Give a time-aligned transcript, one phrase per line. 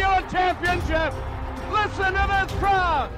[0.00, 1.14] have given championship.
[1.70, 3.10] Listen to this crowd.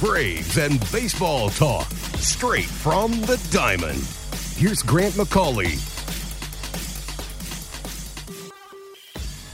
[0.00, 4.02] Braves and baseball talk straight from the diamond.
[4.56, 5.78] Here's Grant McCauley.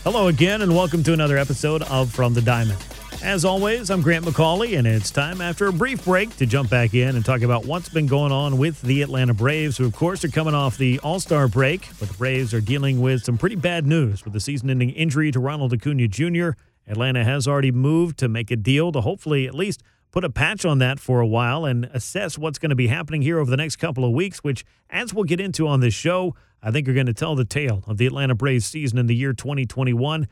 [0.04, 2.78] Hello again, and welcome to another episode of From the Diamond.
[3.22, 6.94] As always, I'm Grant McCauley, and it's time after a brief break to jump back
[6.94, 10.24] in and talk about what's been going on with the Atlanta Braves, who, of course,
[10.24, 11.88] are coming off the All Star break.
[11.98, 15.32] But the Braves are dealing with some pretty bad news with the season ending injury
[15.32, 16.50] to Ronald Acuna Jr.
[16.86, 19.82] Atlanta has already moved to make a deal to hopefully at least
[20.12, 23.22] put a patch on that for a while and assess what's going to be happening
[23.22, 26.36] here over the next couple of weeks, which, as we'll get into on this show,
[26.62, 29.16] I think are going to tell the tale of the Atlanta Braves season in the
[29.16, 30.28] year 2021.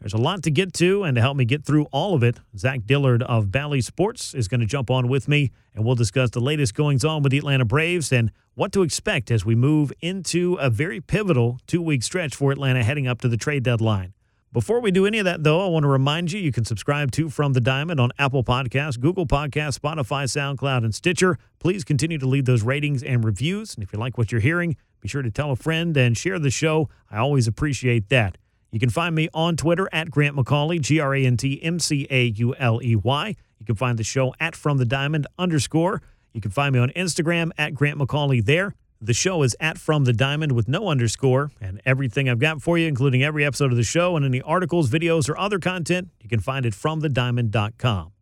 [0.00, 2.38] There's a lot to get to, and to help me get through all of it,
[2.56, 6.30] Zach Dillard of Bally Sports is going to jump on with me, and we'll discuss
[6.30, 9.92] the latest goings on with the Atlanta Braves and what to expect as we move
[10.00, 14.14] into a very pivotal two week stretch for Atlanta heading up to the trade deadline.
[14.54, 17.10] Before we do any of that, though, I want to remind you you can subscribe
[17.12, 21.36] to From the Diamond on Apple Podcasts, Google Podcasts, Spotify, SoundCloud, and Stitcher.
[21.58, 23.74] Please continue to leave those ratings and reviews.
[23.74, 26.38] And if you like what you're hearing, be sure to tell a friend and share
[26.38, 26.88] the show.
[27.10, 28.38] I always appreciate that.
[28.72, 31.78] You can find me on Twitter at Grant McCauley, G R A N T M
[31.80, 33.34] C A U L E Y.
[33.58, 36.02] You can find the show at From the Diamond underscore.
[36.32, 38.74] You can find me on Instagram at Grant McCauley there.
[39.00, 42.78] The show is at From the Diamond with no underscore, and everything I've got for
[42.78, 46.28] you, including every episode of the show and any articles, videos, or other content, you
[46.28, 48.12] can find it FromTheDiamond.com.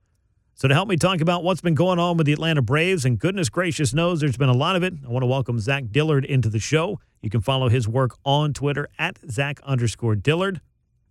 [0.54, 3.18] So, to help me talk about what's been going on with the Atlanta Braves, and
[3.18, 6.24] goodness gracious knows there's been a lot of it, I want to welcome Zach Dillard
[6.24, 7.00] into the show.
[7.20, 10.60] You can follow his work on Twitter at Zach underscore Dillard.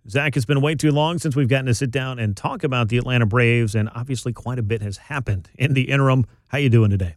[0.10, 2.88] Zach, it's been way too long since we've gotten to sit down and talk about
[2.88, 6.26] the Atlanta Braves, and obviously quite a bit has happened in the interim.
[6.48, 7.16] How you doing today?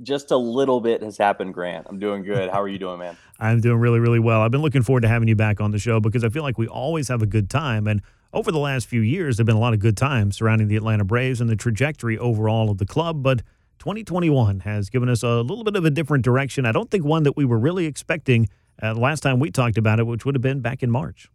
[0.00, 1.86] just a little bit has happened, Grant.
[1.88, 2.50] I'm doing good.
[2.50, 3.16] How are you doing, man?
[3.40, 4.40] I'm doing really, really well.
[4.40, 6.58] I've been looking forward to having you back on the show because I feel like
[6.58, 7.86] we always have a good time.
[7.86, 8.00] And
[8.32, 10.76] over the last few years, there have been a lot of good times surrounding the
[10.76, 13.22] Atlanta Braves and the trajectory overall of the club.
[13.22, 13.42] But
[13.82, 16.64] 2021 has given us a little bit of a different direction.
[16.64, 18.48] I don't think one that we were really expecting
[18.80, 21.28] uh, last time we talked about it, which would have been back in March.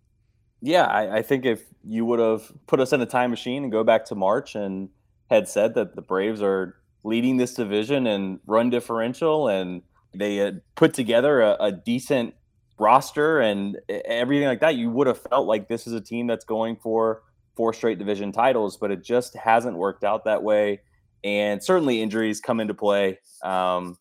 [0.62, 3.72] Yeah, I, I think if you would have put us in a time machine and
[3.72, 4.88] go back to March and
[5.30, 9.82] had said that the Braves are leading this division and run differential, and
[10.16, 12.34] they had put together a, a decent
[12.80, 16.46] roster and everything like that, you would have felt like this is a team that's
[16.46, 17.24] going for
[17.58, 20.80] four straight division titles, but it just hasn't worked out that way.
[21.24, 23.20] And certainly injuries come into play.
[23.44, 23.98] Um,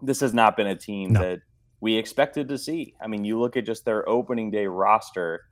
[0.00, 1.20] this has not been a team no.
[1.20, 1.40] that
[1.80, 2.94] we expected to see.
[3.00, 5.42] I mean, you look at just their opening day roster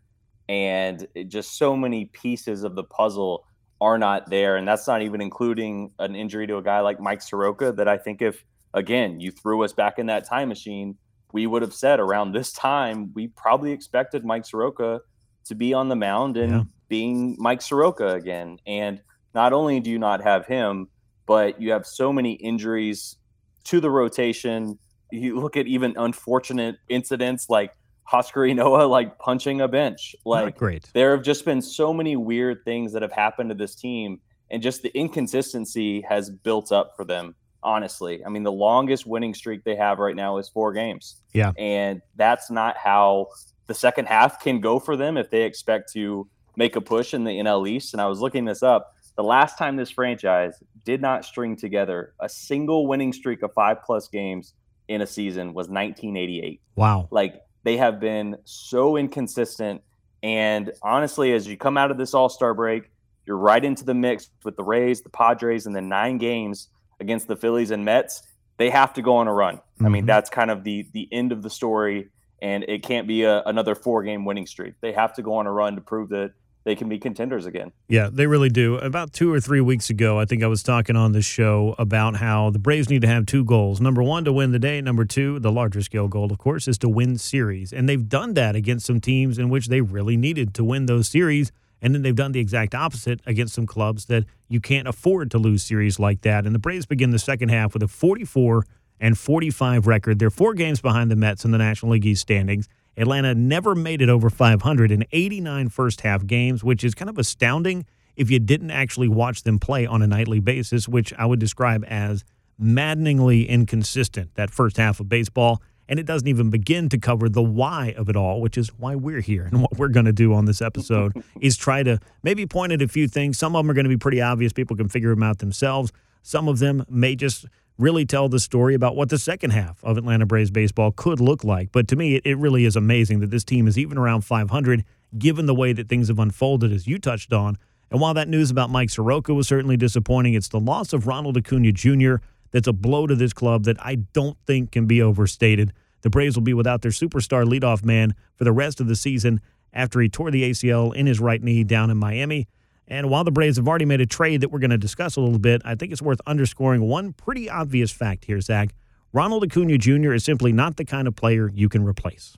[0.48, 3.44] and just so many pieces of the puzzle
[3.80, 4.56] are not there.
[4.56, 7.96] And that's not even including an injury to a guy like Mike Soroka that I
[7.96, 8.44] think if,
[8.74, 10.96] again, you threw us back in that time machine,
[11.32, 15.00] we would have said around this time, we probably expected Mike Soroka
[15.44, 16.62] to be on the mound and yeah.
[16.88, 18.58] being Mike Soroka again.
[18.66, 19.00] And
[19.34, 20.88] not only do you not have him,
[21.30, 23.16] but you have so many injuries
[23.62, 24.76] to the rotation.
[25.12, 27.70] You look at even unfortunate incidents like
[28.02, 30.16] Husker Noah like punching a bench.
[30.24, 30.90] Like Not great.
[30.92, 34.20] There have just been so many weird things that have happened to this team,
[34.50, 37.36] and just the inconsistency has built up for them.
[37.62, 41.22] Honestly, I mean, the longest winning streak they have right now is four games.
[41.32, 43.28] Yeah, and that's not how
[43.68, 47.22] the second half can go for them if they expect to make a push in
[47.22, 47.94] the NL East.
[47.94, 48.96] And I was looking this up.
[49.20, 53.82] The last time this franchise did not string together a single winning streak of five
[53.84, 54.54] plus games
[54.88, 56.62] in a season was 1988.
[56.74, 57.06] Wow.
[57.10, 59.82] Like they have been so inconsistent.
[60.22, 62.90] And honestly, as you come out of this All Star break,
[63.26, 66.68] you're right into the mix with the Rays, the Padres, and the nine games
[66.98, 68.22] against the Phillies and Mets.
[68.56, 69.56] They have to go on a run.
[69.56, 69.84] Mm-hmm.
[69.84, 70.06] I mean, mm-hmm.
[70.06, 72.08] that's kind of the the end of the story,
[72.40, 74.76] and it can't be a, another four game winning streak.
[74.80, 76.32] They have to go on a run to prove that
[76.70, 77.72] they can be contenders again.
[77.88, 78.76] Yeah, they really do.
[78.76, 82.14] About two or three weeks ago, I think I was talking on this show about
[82.14, 83.80] how the Braves need to have two goals.
[83.80, 84.80] Number one, to win the day.
[84.80, 87.72] Number two, the larger scale goal, of course, is to win series.
[87.72, 91.08] And they've done that against some teams in which they really needed to win those
[91.08, 91.50] series.
[91.82, 95.38] And then they've done the exact opposite against some clubs that you can't afford to
[95.38, 96.46] lose series like that.
[96.46, 98.64] And the Braves begin the second half with a 44
[99.00, 100.20] and 45 record.
[100.20, 102.68] They're four games behind the Mets in the National League East standings.
[103.00, 107.18] Atlanta never made it over 500 in 89 first half games, which is kind of
[107.18, 111.38] astounding if you didn't actually watch them play on a nightly basis, which I would
[111.38, 112.24] describe as
[112.58, 115.62] maddeningly inconsistent, that first half of baseball.
[115.88, 118.94] And it doesn't even begin to cover the why of it all, which is why
[118.94, 119.46] we're here.
[119.46, 122.82] And what we're going to do on this episode is try to maybe point at
[122.82, 123.38] a few things.
[123.38, 124.52] Some of them are going to be pretty obvious.
[124.52, 125.90] People can figure them out themselves.
[126.22, 127.46] Some of them may just
[127.80, 131.42] really tell the story about what the second half of Atlanta Braves baseball could look
[131.44, 131.72] like.
[131.72, 134.84] But to me, it, really is amazing that this team is even around 500,
[135.18, 137.56] given the way that things have unfolded, as you touched on.
[137.90, 141.36] And while that news about Mike Soroka was certainly disappointing, it's the loss of Ronald
[141.36, 142.16] Acuna Jr.
[142.50, 145.72] that's a blow to this club that I don't think can be overstated.
[146.02, 149.40] The Braves will be without their superstar leadoff man for the rest of the season
[149.72, 152.48] after he tore the ACL in his right knee down in Miami.
[152.90, 155.20] And while the Braves have already made a trade that we're going to discuss a
[155.20, 158.74] little bit, I think it's worth underscoring one pretty obvious fact here, Zach.
[159.12, 160.12] Ronald Acuna Jr.
[160.12, 162.36] is simply not the kind of player you can replace.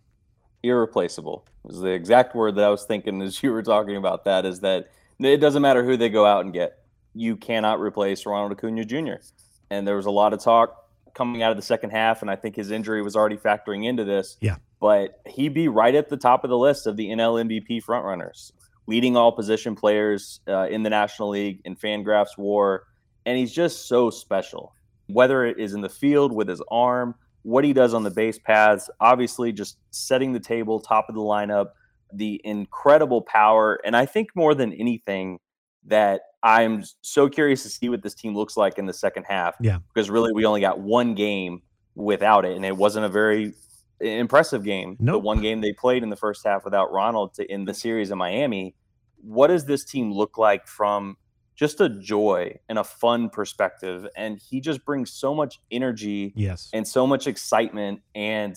[0.63, 4.45] Irreplaceable was the exact word that I was thinking as you were talking about that.
[4.45, 6.79] Is that it doesn't matter who they go out and get,
[7.15, 9.23] you cannot replace Ronald Acuna Jr.
[9.71, 12.37] And there was a lot of talk coming out of the second half, and I
[12.37, 14.37] think his injury was already factoring into this.
[14.41, 14.57] Yeah.
[14.81, 18.53] But he'd be right at the top of the list of the NL MVP frontrunners,
[18.87, 22.85] leading all position players uh, in the National League in Fangraphs WAR,
[23.27, 24.75] and he's just so special.
[25.07, 28.39] Whether it is in the field with his arm, what he does on the base
[28.39, 31.71] paths, obviously just setting the table, top of the lineup,
[32.13, 35.39] the incredible power, and I think more than anything
[35.87, 39.55] that I'm so curious to see what this team looks like in the second half.
[39.61, 39.79] Yeah.
[39.93, 41.63] Because really, we only got one game
[41.95, 43.55] without it, and it wasn't a very
[44.03, 44.97] impressive game.
[45.01, 45.15] Nope.
[45.15, 48.11] The one game they played in the first half without Ronald to in the series
[48.11, 48.75] in Miami.
[49.21, 51.17] What does this team look like from
[51.55, 54.07] just a joy and a fun perspective?
[54.17, 56.71] And he just brings so much energy Yes.
[56.73, 58.57] and so much excitement and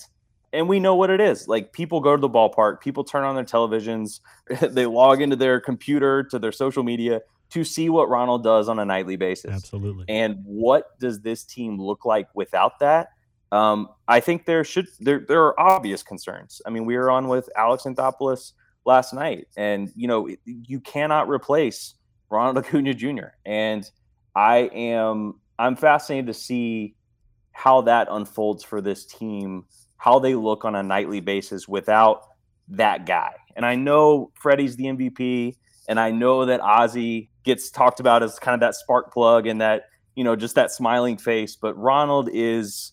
[0.54, 3.36] and we know what it is like people go to the ballpark people turn on
[3.36, 4.22] their televisions
[4.62, 7.20] they log into their computer to their social media
[7.50, 10.06] to see what ronald does on a nightly basis Absolutely.
[10.08, 13.10] and what does this team look like without that
[13.52, 17.28] um, i think there should there, there are obvious concerns i mean we were on
[17.28, 18.54] with alex anthopoulos
[18.86, 21.96] last night and you know you cannot replace
[22.30, 23.90] ronald acuna jr and
[24.36, 26.96] i am i'm fascinated to see
[27.56, 29.64] how that unfolds for this team,
[29.96, 32.28] how they look on a nightly basis without
[32.68, 33.32] that guy.
[33.56, 35.56] And I know Freddie's the MVP,
[35.88, 39.62] and I know that Ozzy gets talked about as kind of that spark plug and
[39.62, 41.56] that, you know, just that smiling face.
[41.56, 42.92] But Ronald is,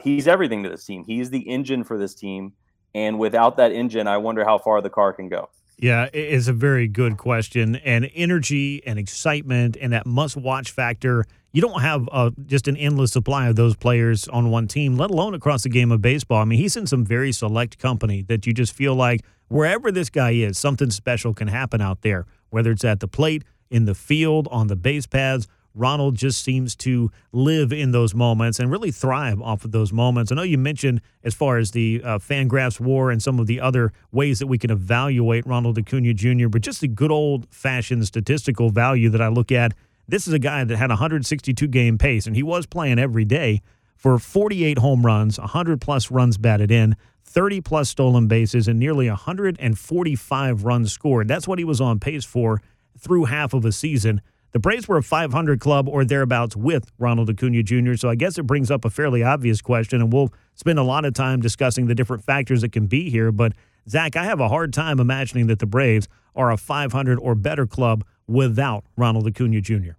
[0.00, 1.04] he's everything to this team.
[1.04, 2.52] He's the engine for this team.
[2.94, 5.48] And without that engine, I wonder how far the car can go.
[5.78, 7.76] Yeah, it is a very good question.
[7.76, 11.24] And energy and excitement and that must watch factor.
[11.52, 15.10] You don't have uh, just an endless supply of those players on one team, let
[15.10, 16.40] alone across the game of baseball.
[16.40, 20.08] I mean, he's in some very select company that you just feel like wherever this
[20.08, 23.94] guy is, something special can happen out there, whether it's at the plate, in the
[23.94, 25.46] field, on the base paths.
[25.74, 30.30] Ronald just seems to live in those moments and really thrive off of those moments.
[30.30, 33.60] I know you mentioned as far as the uh, Fangraphs war and some of the
[33.60, 38.06] other ways that we can evaluate Ronald Acuna Jr., but just the good old fashioned
[38.06, 39.72] statistical value that I look at.
[40.08, 43.62] This is a guy that had 162 game pace, and he was playing every day
[43.96, 49.08] for 48 home runs, 100 plus runs batted in, 30 plus stolen bases, and nearly
[49.08, 51.28] 145 runs scored.
[51.28, 52.60] That's what he was on pace for
[52.98, 54.20] through half of a season.
[54.52, 58.36] The Braves were a 500 club or thereabouts with Ronald Acuna Jr., so I guess
[58.36, 61.86] it brings up a fairly obvious question, and we'll spend a lot of time discussing
[61.86, 63.32] the different factors that can be here.
[63.32, 63.54] But,
[63.88, 66.06] Zach, I have a hard time imagining that the Braves
[66.36, 69.92] are a 500 or better club without Ronald Acuna Jr.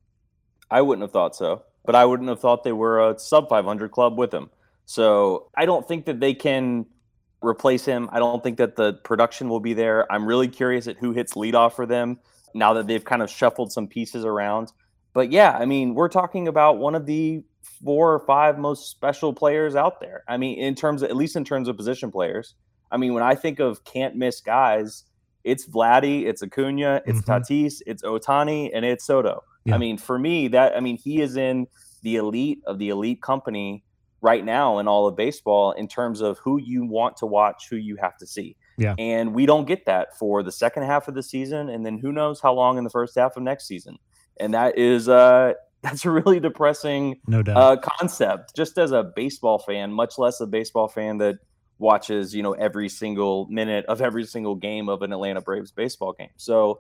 [0.69, 3.89] I wouldn't have thought so, but I wouldn't have thought they were a sub 500
[3.89, 4.51] club with him.
[4.86, 6.86] So I don't think that they can
[7.41, 8.07] replace him.
[8.12, 10.12] I don't think that the production will be there.
[10.12, 12.19] I'm really curious at who hits leadoff for them
[12.53, 14.72] now that they've kind of shuffled some pieces around.
[15.13, 17.43] But yeah, I mean, we're talking about one of the
[17.83, 20.24] four or five most special players out there.
[20.27, 22.55] I mean, in terms of, at least in terms of position players.
[22.91, 25.03] I mean, when I think of can't miss guys,
[25.43, 27.25] it's Vladdy, it's Acuna, it's Mhm.
[27.25, 29.43] Tatis, it's Ohtani, and it's Soto.
[29.65, 29.75] Yeah.
[29.75, 31.67] I mean, for me, that I mean, he is in
[32.01, 33.83] the elite of the elite company
[34.22, 37.75] right now in all of baseball in terms of who you want to watch, who
[37.75, 38.55] you have to see.
[38.77, 38.96] Yeah.
[38.98, 42.12] And we don't get that for the second half of the season, and then who
[42.12, 43.98] knows how long in the first half of next season.
[44.39, 45.53] And that is uh
[45.84, 47.58] that's a really depressing No doubt.
[47.58, 51.36] uh, concept just as a baseball fan, much less a baseball fan that
[51.77, 56.13] watches, you know, every single minute of every single game of an Atlanta Braves baseball
[56.13, 56.30] game.
[56.38, 56.80] So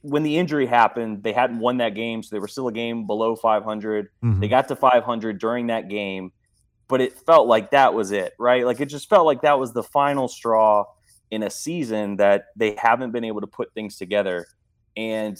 [0.00, 3.06] when the injury happened, they hadn't won that game, so they were still a game
[3.06, 4.08] below 500.
[4.24, 4.40] Mhm.
[4.40, 6.32] They got to 500 during that game.
[6.88, 8.66] but it felt like that was it, right?
[8.66, 10.86] Like it just felt like that was the final straw
[11.30, 14.46] in a season that they haven't been able to put things together.
[14.96, 15.38] And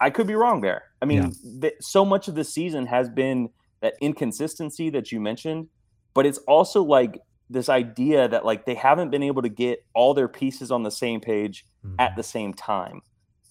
[0.00, 0.84] I could be wrong there.
[1.00, 1.60] I mean, yeah.
[1.60, 5.68] th- so much of the season has been that inconsistency that you mentioned,
[6.14, 7.20] but it's also like
[7.50, 10.90] this idea that like they haven't been able to get all their pieces on the
[10.90, 11.96] same page mm-hmm.
[11.98, 13.02] at the same time.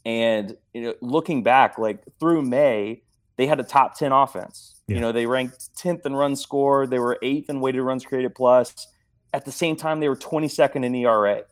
[0.05, 3.03] And you know, looking back, like through May,
[3.38, 4.81] they had a top 10 offense.
[4.88, 4.95] Yeah.
[4.95, 8.36] You know, they ranked 10th in runs scored, they were eighth in weighted runs created
[8.36, 8.88] plus.
[9.33, 11.43] At the same time, they were 22nd in ERA.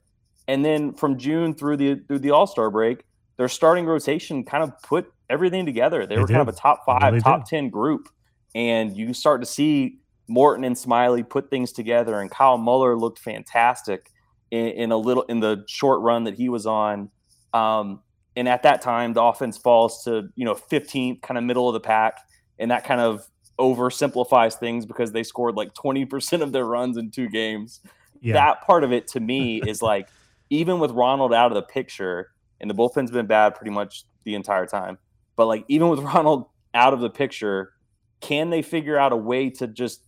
[0.50, 3.04] And then from June through the through the All Star break,
[3.38, 6.08] their starting rotation kind of put everything together.
[6.08, 6.34] They, they were did.
[6.34, 7.56] kind of a top five, really top did.
[7.56, 8.10] 10 group.
[8.56, 13.20] And you start to see Morton and Smiley put things together, and Kyle Muller looked
[13.20, 14.10] fantastic
[14.50, 17.12] in, in a little in the short run that he was on.
[17.54, 18.02] Um,
[18.36, 21.74] and at that time, the offense falls to you know 15th, kind of middle of
[21.74, 22.22] the pack,
[22.58, 23.22] and that kind of
[23.60, 27.82] oversimplifies things because they scored like 20% of their runs in two games.
[28.20, 28.34] Yeah.
[28.34, 30.08] That part of it to me is like
[30.50, 34.36] even with Ronald out of the picture, and the bullpen's been bad pretty much the
[34.36, 34.98] entire time.
[35.36, 37.74] But like even with Ronald out of the picture,
[38.22, 40.04] can they figure out a way to just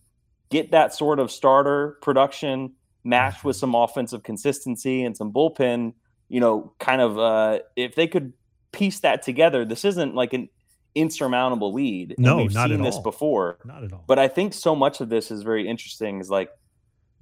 [0.50, 5.94] get that sort of starter production matched with some offensive consistency and some bullpen,
[6.28, 8.32] you know, kind of uh if they could
[8.72, 10.48] piece that together, this isn't like an
[10.94, 12.14] insurmountable lead.
[12.18, 13.02] No, we've not seen at this all.
[13.02, 13.58] before.
[13.64, 14.04] Not at all.
[14.06, 16.50] But I think so much of this is very interesting is like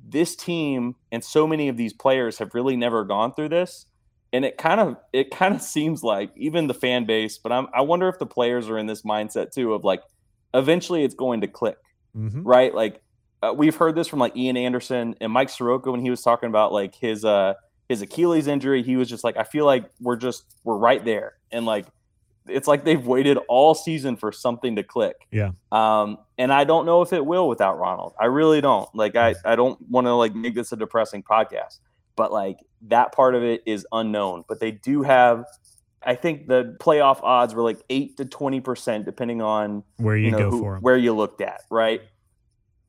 [0.08, 3.86] this team and so many of these players have really never gone through this.
[4.32, 7.66] And it kind of it kind of seems like even the fan base but I'm,
[7.74, 10.02] i wonder if the players are in this mindset too of like
[10.54, 11.78] eventually it's going to click
[12.16, 12.42] mm-hmm.
[12.42, 12.74] right?
[12.74, 13.02] Like
[13.42, 16.48] uh, we've heard this from like ian anderson and mike soroka when he was talking
[16.48, 17.54] about like his uh
[17.88, 18.82] his achilles injury.
[18.82, 21.34] He was just like i feel like we're just we're right there.
[21.50, 21.86] And like
[22.50, 26.86] it's like they've waited all season for something to click yeah um and i don't
[26.86, 30.12] know if it will without ronald i really don't like i i don't want to
[30.14, 31.78] like make this a depressing podcast
[32.20, 34.44] but like that part of it is unknown.
[34.48, 35.46] But they do have,
[36.02, 40.26] I think the playoff odds were like eight to twenty percent, depending on where you,
[40.26, 40.82] you know, go who, for them.
[40.82, 41.62] where you looked at.
[41.70, 42.02] Right,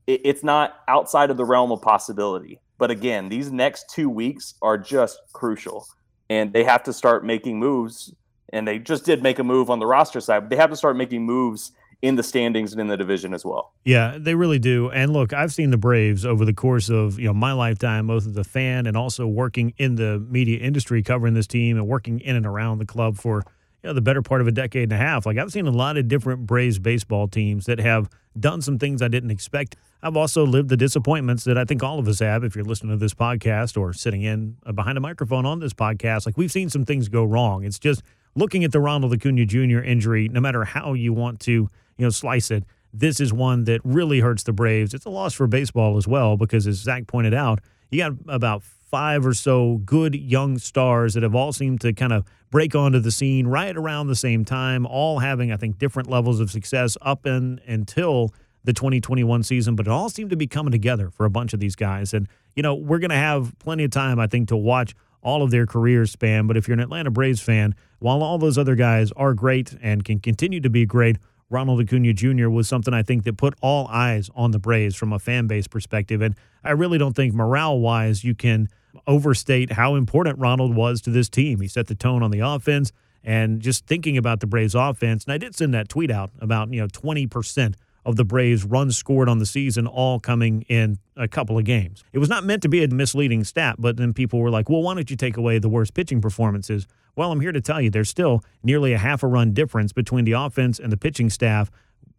[0.08, 2.60] it, it's not outside of the realm of possibility.
[2.78, 5.88] But again, these next two weeks are just crucial,
[6.30, 8.14] and they have to start making moves.
[8.52, 10.76] And they just did make a move on the roster side, but they have to
[10.76, 13.74] start making moves in the standings and in the division as well.
[13.86, 14.90] Yeah, they really do.
[14.90, 18.28] And look, I've seen the Braves over the course of you know my lifetime, both
[18.28, 22.20] as a fan and also working in the media industry, covering this team and working
[22.20, 23.44] in and around the club for
[23.84, 25.26] you know the better part of a decade and a half.
[25.26, 29.02] Like I've seen a lot of different Braves baseball teams that have done some things
[29.02, 29.76] I didn't expect.
[30.02, 32.44] I've also lived the disappointments that I think all of us have.
[32.44, 35.74] If you're listening to this podcast or sitting in uh, behind a microphone on this
[35.74, 37.64] podcast, like we've seen some things go wrong.
[37.64, 38.02] It's just
[38.36, 39.80] looking at the Ronald Acuna Jr.
[39.80, 42.64] injury, no matter how you want to you know, slice it.
[42.94, 44.94] This is one that really hurts the Braves.
[44.94, 47.60] It's a loss for baseball as well because, as Zach pointed out,
[47.90, 52.12] you got about five or so good young stars that have all seemed to kind
[52.12, 56.10] of break onto the scene right around the same time, all having, I think, different
[56.10, 58.34] levels of success up until
[58.64, 61.60] the 2021 season, but it all seemed to be coming together for a bunch of
[61.60, 62.14] these guys.
[62.14, 65.44] And, you know, we're going to have plenty of time, I think, to watch all
[65.44, 66.48] of their careers span.
[66.48, 70.04] But if you're an Atlanta Braves fan, while all those other guys are great and
[70.04, 71.18] can continue to be great,
[71.50, 72.50] Ronald Acuna Jr.
[72.50, 75.68] was something I think that put all eyes on the Braves from a fan base
[75.68, 76.22] perspective.
[76.22, 78.70] And I really don't think morale wise you can
[79.06, 81.60] overstate how important Ronald was to this team.
[81.60, 82.92] He set the tone on the offense
[83.24, 85.26] and just thinking about the Braves offense.
[85.26, 88.98] And I did send that tweet out about, you know, 20% of the Braves runs
[88.98, 92.04] scored on the season all coming in a couple of games.
[92.14, 94.82] It was not meant to be a misleading stat, but then people were like, well,
[94.82, 96.88] why don't you take away the worst pitching performances?
[97.16, 100.26] Well, I'm here to tell you there's still nearly a half a run difference between
[100.26, 101.70] the offense and the pitching staff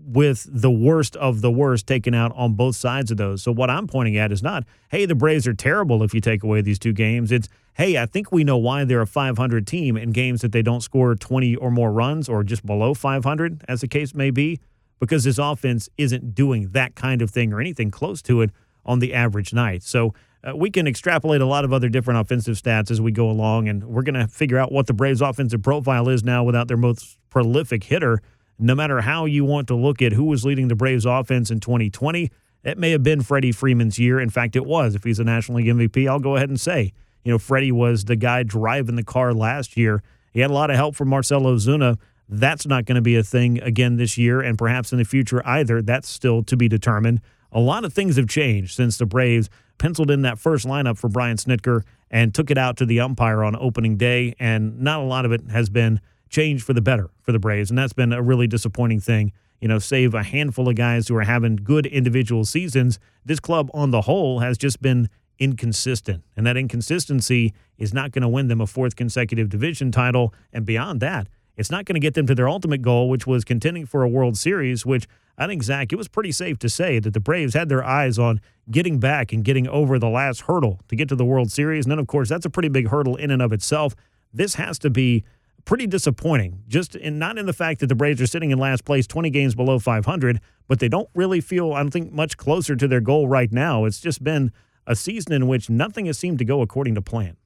[0.04, 3.42] with the worst of the worst taken out on both sides of those.
[3.42, 6.42] So what I'm pointing at is not, hey, the Braves are terrible if you take
[6.42, 7.30] away these two games.
[7.30, 10.62] It's, hey, I think we know why they're a 500 team in games that they
[10.62, 14.60] don't score 20 or more runs or just below 500, as the case may be,
[15.02, 18.52] because this offense isn't doing that kind of thing or anything close to it
[18.86, 19.82] on the average night.
[19.82, 23.28] So uh, we can extrapolate a lot of other different offensive stats as we go
[23.28, 26.68] along, and we're going to figure out what the Braves' offensive profile is now without
[26.68, 28.22] their most prolific hitter.
[28.60, 31.58] No matter how you want to look at who was leading the Braves' offense in
[31.58, 32.30] 2020,
[32.62, 34.20] it may have been Freddie Freeman's year.
[34.20, 34.94] In fact, it was.
[34.94, 36.92] If he's a National League MVP, I'll go ahead and say,
[37.24, 40.00] you know, Freddie was the guy driving the car last year.
[40.32, 41.98] He had a lot of help from Marcell Ozuna.
[42.34, 45.42] That's not going to be a thing again this year, and perhaps in the future
[45.46, 45.82] either.
[45.82, 47.20] That's still to be determined.
[47.52, 51.10] A lot of things have changed since the Braves penciled in that first lineup for
[51.10, 55.04] Brian Snitker and took it out to the umpire on opening day, and not a
[55.04, 58.14] lot of it has been changed for the better for the Braves, and that's been
[58.14, 59.32] a really disappointing thing.
[59.62, 63.70] you know, save a handful of guys who are having good individual seasons, this club
[63.72, 65.08] on the whole has just been
[65.38, 66.24] inconsistent.
[66.36, 70.34] And that inconsistency is not going to win them a fourth consecutive division title.
[70.52, 73.44] And beyond that, it's not going to get them to their ultimate goal, which was
[73.44, 75.06] contending for a World Series, which
[75.38, 78.18] I think, Zach, it was pretty safe to say that the Braves had their eyes
[78.18, 78.40] on
[78.70, 81.84] getting back and getting over the last hurdle to get to the World Series.
[81.84, 83.94] And then, of course, that's a pretty big hurdle in and of itself.
[84.32, 85.24] This has to be
[85.64, 88.84] pretty disappointing, just in not in the fact that the Braves are sitting in last
[88.84, 92.76] place, 20 games below 500, but they don't really feel, I don't think, much closer
[92.76, 93.84] to their goal right now.
[93.84, 94.52] It's just been
[94.86, 97.36] a season in which nothing has seemed to go according to plan.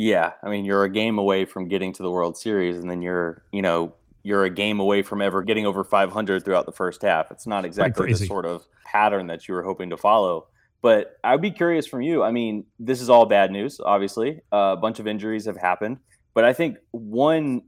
[0.00, 3.02] Yeah, I mean, you're a game away from getting to the World Series, and then
[3.02, 7.02] you're, you know, you're a game away from ever getting over 500 throughout the first
[7.02, 7.30] half.
[7.30, 10.46] It's not exactly the sort of pattern that you were hoping to follow.
[10.80, 12.22] But I'd be curious from you.
[12.22, 14.40] I mean, this is all bad news, obviously.
[14.50, 15.98] Uh, a bunch of injuries have happened.
[16.32, 17.64] But I think one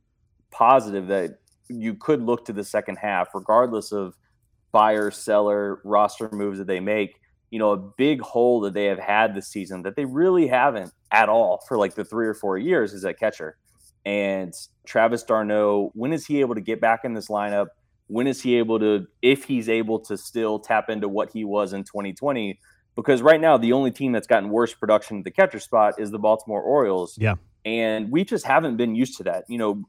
[0.51, 4.17] positive that you could look to the second half, regardless of
[4.73, 7.21] buyer, seller, roster moves that they make,
[7.53, 10.91] you know, a big hole that they have had this season that they really haven't
[11.13, 13.59] at all for like the three or four years is at catcher.
[14.07, 14.55] And
[14.87, 17.67] Travis d'Arnaud, when is he able to get back in this lineup?
[18.07, 21.75] When is he able to, if he's able to still tap into what he was
[21.75, 22.59] in 2020?
[22.97, 26.11] Because right now, the only team that's gotten worse production at the catcher spot is
[26.11, 27.19] the Baltimore Orioles.
[27.21, 27.35] Yeah.
[27.67, 29.45] And we just haven't been used to that.
[29.49, 29.85] You know,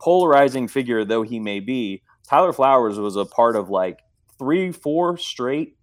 [0.00, 3.98] polarizing figure though he may be, Tyler Flowers was a part of like
[4.38, 5.77] three, four straight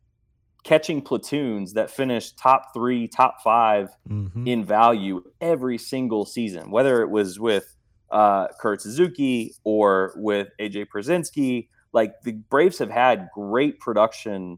[0.65, 4.47] catching platoons that finished top three, top 5 mm-hmm.
[4.47, 7.71] in value every single season, whether it was with
[8.11, 11.67] uh, Kurt Suzuki or with AJ Pierzynski.
[11.93, 14.57] Like the Braves have had great production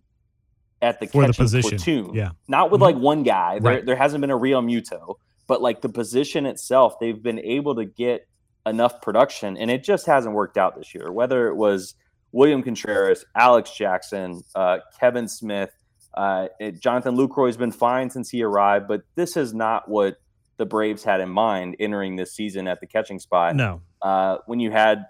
[0.82, 1.70] at the For catching the position.
[1.78, 2.14] platoon.
[2.14, 2.32] Yeah.
[2.48, 2.86] Not with Mhm.
[2.86, 3.60] like one guy.
[3.60, 3.86] There, Right.
[3.86, 8.28] there hasn't been a Realmuto, but like the position itself, they've been able to get
[8.66, 11.12] enough production, and it just hasn't worked out this year.
[11.12, 11.96] Whether it was
[12.32, 15.72] William Contreras, Alex Jackson, uh, Kevin Smith,
[16.18, 20.18] uh, it, Jonathan Lucroy's been fine since he arrived, but this is not what
[20.58, 23.56] the Braves had in mind entering this season at the catching spot.
[23.56, 23.82] No.
[24.02, 25.06] Uh, when you had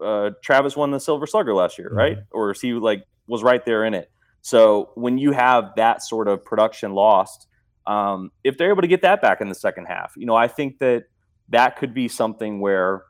[0.00, 2.18] uh, Travis won the Silver Slugger last year, right?
[2.30, 4.12] Or he like was right there in it.
[4.42, 7.48] So when you have that sort of production lost,
[7.88, 10.46] um, if they're able to get that back in the second half, you know, I
[10.46, 11.06] think that
[11.48, 13.02] that could be something where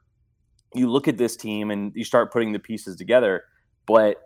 [0.74, 3.44] you look at this team and you start putting the pieces together.
[3.86, 4.16] But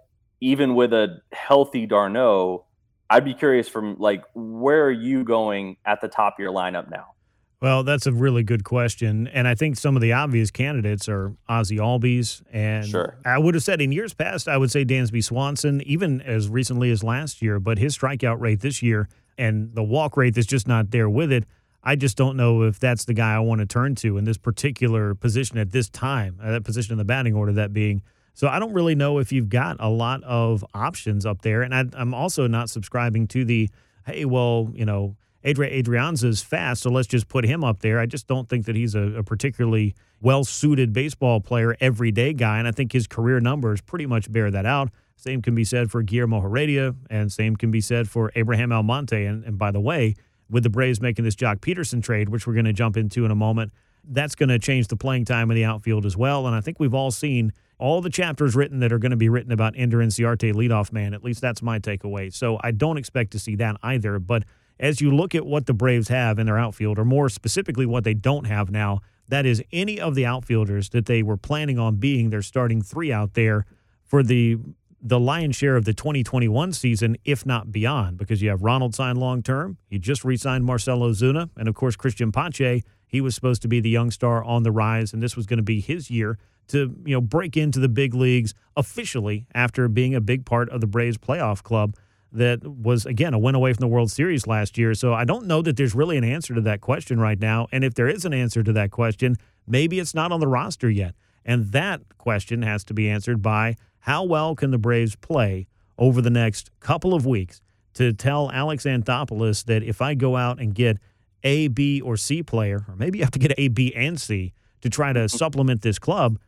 [0.40, 2.65] even with a healthy d'Arnaud,
[3.08, 6.90] I'd be curious from like where are you going at the top of your lineup
[6.90, 7.12] now?
[7.60, 9.28] Well, that's a really good question.
[9.28, 12.42] And I think some of the obvious candidates are Ozzy Albies.
[12.52, 13.16] And Sure.
[13.24, 16.90] I would have said in years past, I would say Dansby Swanson, even as recently
[16.90, 17.58] as last year.
[17.58, 21.32] But his strikeout rate this year and the walk rate that's just not there with
[21.32, 21.44] it.
[21.82, 24.38] I just don't know if that's the guy I want to turn to in this
[24.38, 28.02] particular position at this time, uh, that position in the batting order, that being.
[28.36, 31.62] So I don't really know if you've got a lot of options up there.
[31.62, 33.70] And I, I'm also not subscribing to the,
[34.04, 37.98] hey, well, you know, Adri Adrianza's fast, so let's just put him up there.
[37.98, 42.58] I just don't think that he's a, a particularly well suited baseball player, everyday guy.
[42.58, 44.90] And I think his career numbers pretty much bear that out.
[45.16, 49.24] Same can be said for Guillermo Heredia, and same can be said for Abraham Almonte.
[49.24, 50.14] And, and by the way,
[50.50, 53.30] with the Braves making this Joc Pederson trade, which we're going to jump into in
[53.30, 53.72] a moment,
[54.08, 56.46] that's going to change the playing time in the outfield as well.
[56.46, 59.28] And I think we've all seen all the chapters written that are going to be
[59.28, 61.14] written about Ender Inciarte, leadoff man.
[61.14, 62.32] At least that's my takeaway.
[62.32, 64.18] So I don't expect to see that either.
[64.18, 64.44] But
[64.78, 68.04] as you look at what the Braves have in their outfield, or more specifically, what
[68.04, 71.96] they don't have now, that is any of the outfielders that they were planning on
[71.96, 73.66] being their starting three out there
[74.04, 74.58] for the
[75.06, 79.18] the lion's share of the 2021 season, if not beyond, because you have Ronald signed
[79.18, 79.78] long term.
[79.88, 81.48] You just re signed Marcell Ozuna.
[81.56, 82.82] And of course, Christian Pache.
[83.08, 85.58] He was supposed to be the young star on the rise, and this was going
[85.58, 86.38] to be his year
[86.68, 90.80] to you know break into the big leagues officially after being a big part of
[90.80, 91.94] the Braves playoff club
[92.32, 94.92] that was again a win away from the World Series last year.
[94.92, 97.68] So I don't know that there's really an answer to that question right now.
[97.70, 99.36] And if there is an answer to that question,
[99.68, 101.14] maybe it's not on the roster yet.
[101.46, 106.20] And that question has to be answered by how well can the Braves play over
[106.20, 107.62] the next couple of weeks
[107.94, 110.98] to tell Alex Anthopoulos that if I go out and get
[111.44, 114.52] A, B, or C player, or maybe you have to get A, B, and C
[114.82, 115.36] to try to mm-hmm.
[115.36, 116.38] supplement this club,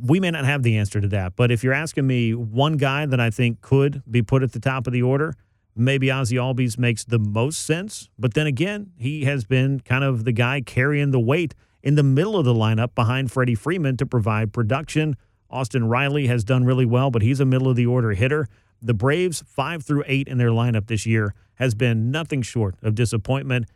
[0.00, 1.36] we may not have the answer to that.
[1.36, 4.60] But if you're asking me one guy that I think could be put at the
[4.60, 5.34] top of the order,
[5.76, 8.08] maybe Ozzy Albies makes the most sense.
[8.18, 11.54] But then again, he has been kind of the guy carrying the weight
[11.88, 15.16] in the middle of the lineup behind Freddie Freeman to provide production.
[15.48, 18.46] Austin Riley has done really well, but he's a middle of the order hitter.
[18.82, 22.94] The Braves, five through eight in their lineup this year, has been nothing short of
[22.94, 23.68] disappointment.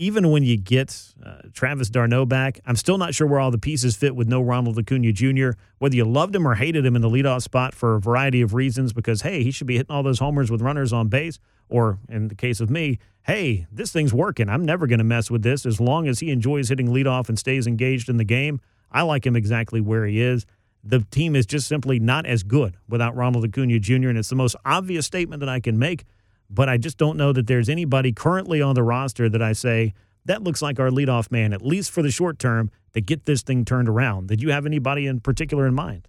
[0.00, 3.58] Even when you get uh, Travis d'Arnaud back, I'm still not sure where all the
[3.58, 5.50] pieces fit with no Ronald Acuna Jr.
[5.78, 8.54] Whether you loved him or hated him in the leadoff spot for a variety of
[8.54, 11.98] reasons, because, hey, he should be hitting all those homers with runners on base, or
[12.08, 14.48] in the case of me, hey, this thing's working.
[14.48, 17.38] I'm never going to mess with this as long as he enjoys hitting leadoff and
[17.38, 18.62] stays engaged in the game.
[18.90, 20.46] I like him exactly where he is.
[20.82, 24.34] The team is just simply not as good without Ronald Acuna Jr., and it's the
[24.34, 26.06] most obvious statement that I can make
[26.50, 29.94] but I just don't know that there's anybody currently on the roster that I say
[30.26, 33.42] that looks like our leadoff man, at least for the short term, to get this
[33.42, 34.28] thing turned around.
[34.28, 36.08] Did you have anybody in particular in mind?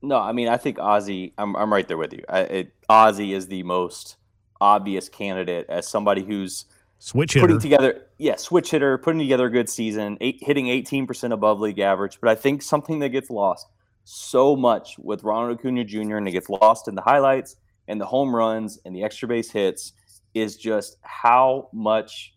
[0.00, 1.32] No, I mean I think Ozzy.
[1.38, 2.24] I'm I'm right there with you.
[2.28, 4.16] I, it, Ozzy is the most
[4.60, 6.64] obvious candidate as somebody who's
[6.98, 7.46] switch hitter.
[7.46, 11.80] putting together, yeah, switch hitter, putting together a good season, eight, hitting 18% above league
[11.80, 12.18] average.
[12.20, 13.66] But I think something that gets lost
[14.04, 16.16] so much with Ronald Acuna Jr.
[16.16, 17.56] and it gets lost in the highlights
[17.88, 19.92] and the home runs and the extra base hits
[20.34, 22.34] is just how much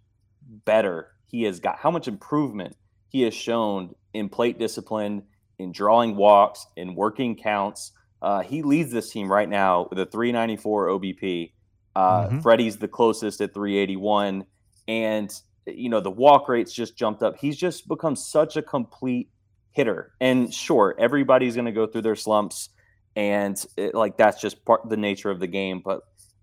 [0.65, 2.75] better he has got, how much improvement
[3.09, 5.23] he has shown in plate discipline,
[5.57, 7.91] in drawing walks, in working counts.
[8.21, 11.51] Uh, he leads this team right now with a 394 OBP.
[11.95, 12.39] Uh, mm-hmm.
[12.39, 14.45] Freddie's the closest at 381.
[14.87, 15.31] And,
[15.65, 17.37] you know, the walk rates just jumped up.
[17.37, 19.29] He's just become such a complete
[19.71, 20.11] hitter.
[20.19, 22.69] And sure, everybody's going to go through their slumps
[23.15, 25.81] and it, like that's just part the nature of the game.
[25.83, 26.01] But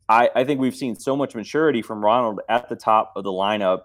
[0.09, 3.31] I, I think we've seen so much maturity from Ronald at the top of the
[3.31, 3.83] lineup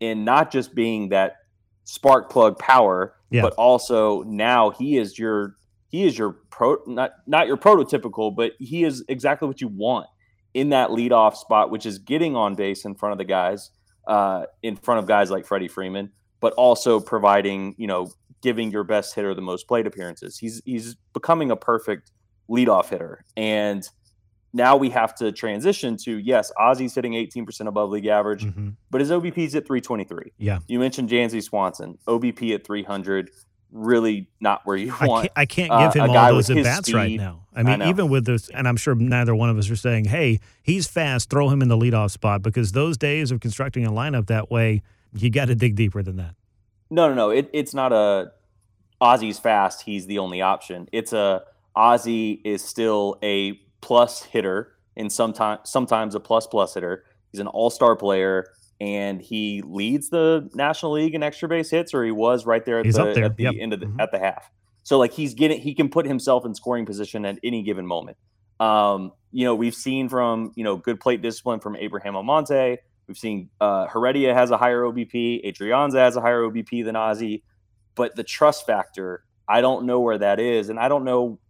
[0.00, 1.36] in not just being that
[1.84, 3.42] spark plug power, yeah.
[3.42, 5.56] but also now he is your
[5.88, 10.06] he is your pro not not your prototypical, but he is exactly what you want
[10.54, 13.70] in that leadoff spot, which is getting on base in front of the guys,
[14.06, 18.10] uh, in front of guys like Freddie Freeman, but also providing, you know,
[18.42, 20.38] giving your best hitter the most plate appearances.
[20.38, 22.10] He's he's becoming a perfect
[22.50, 23.24] leadoff hitter.
[23.36, 23.88] And
[24.52, 28.70] now we have to transition to yes, Ozzy's hitting 18% above league average, mm-hmm.
[28.90, 30.32] but his OBP's at 323.
[30.38, 30.58] Yeah.
[30.66, 33.30] You mentioned Dansby Swanson, OBP at 300,
[33.72, 35.30] really not where you want.
[35.36, 37.46] I can't, I can't give uh, him all those at bats right now.
[37.54, 40.06] I mean, I even with this, and I'm sure neither one of us are saying,
[40.06, 43.92] hey, he's fast, throw him in the leadoff spot, because those days of constructing a
[43.92, 44.82] lineup that way,
[45.12, 46.34] you got to dig deeper than that.
[46.90, 47.30] No, no, no.
[47.30, 48.32] It, it's not a
[49.00, 50.88] Ozzy's fast, he's the only option.
[50.92, 51.42] It's a
[51.76, 57.04] Ozzy is still a plus hitter and sometimes sometimes a plus plus hitter.
[57.32, 58.46] He's an all star player
[58.80, 62.78] and he leads the National League in extra base hits, or he was right there
[62.78, 63.24] at he's the, there.
[63.24, 63.54] At the yep.
[63.58, 64.00] end of the, mm-hmm.
[64.00, 64.50] at the half.
[64.82, 68.16] So like he's getting he can put himself in scoring position at any given moment.
[68.58, 72.78] Um, you know, we've seen from you know good plate discipline from Abraham Almonte.
[73.06, 77.42] We've seen uh, Heredia has a higher OBP, Adrianza has a higher OBP than Ozzy,
[77.96, 81.40] but the trust factor, I don't know where that is, and I don't know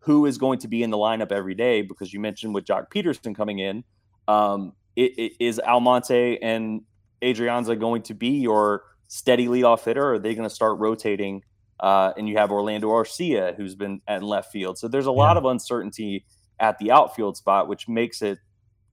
[0.00, 2.86] who is going to be in the lineup every day because you mentioned with Joc
[2.94, 3.84] Pederson coming in,
[4.28, 6.82] um, it, it, is Almonte and
[7.22, 10.02] Adrianza going to be your steady leadoff hitter?
[10.02, 11.42] Or are they going to start rotating?
[11.78, 14.78] Uh, and you have Orlando Arcia, who's been at left field.
[14.78, 16.24] So there's a lot of uncertainty
[16.58, 18.38] at the outfield spot, which makes it,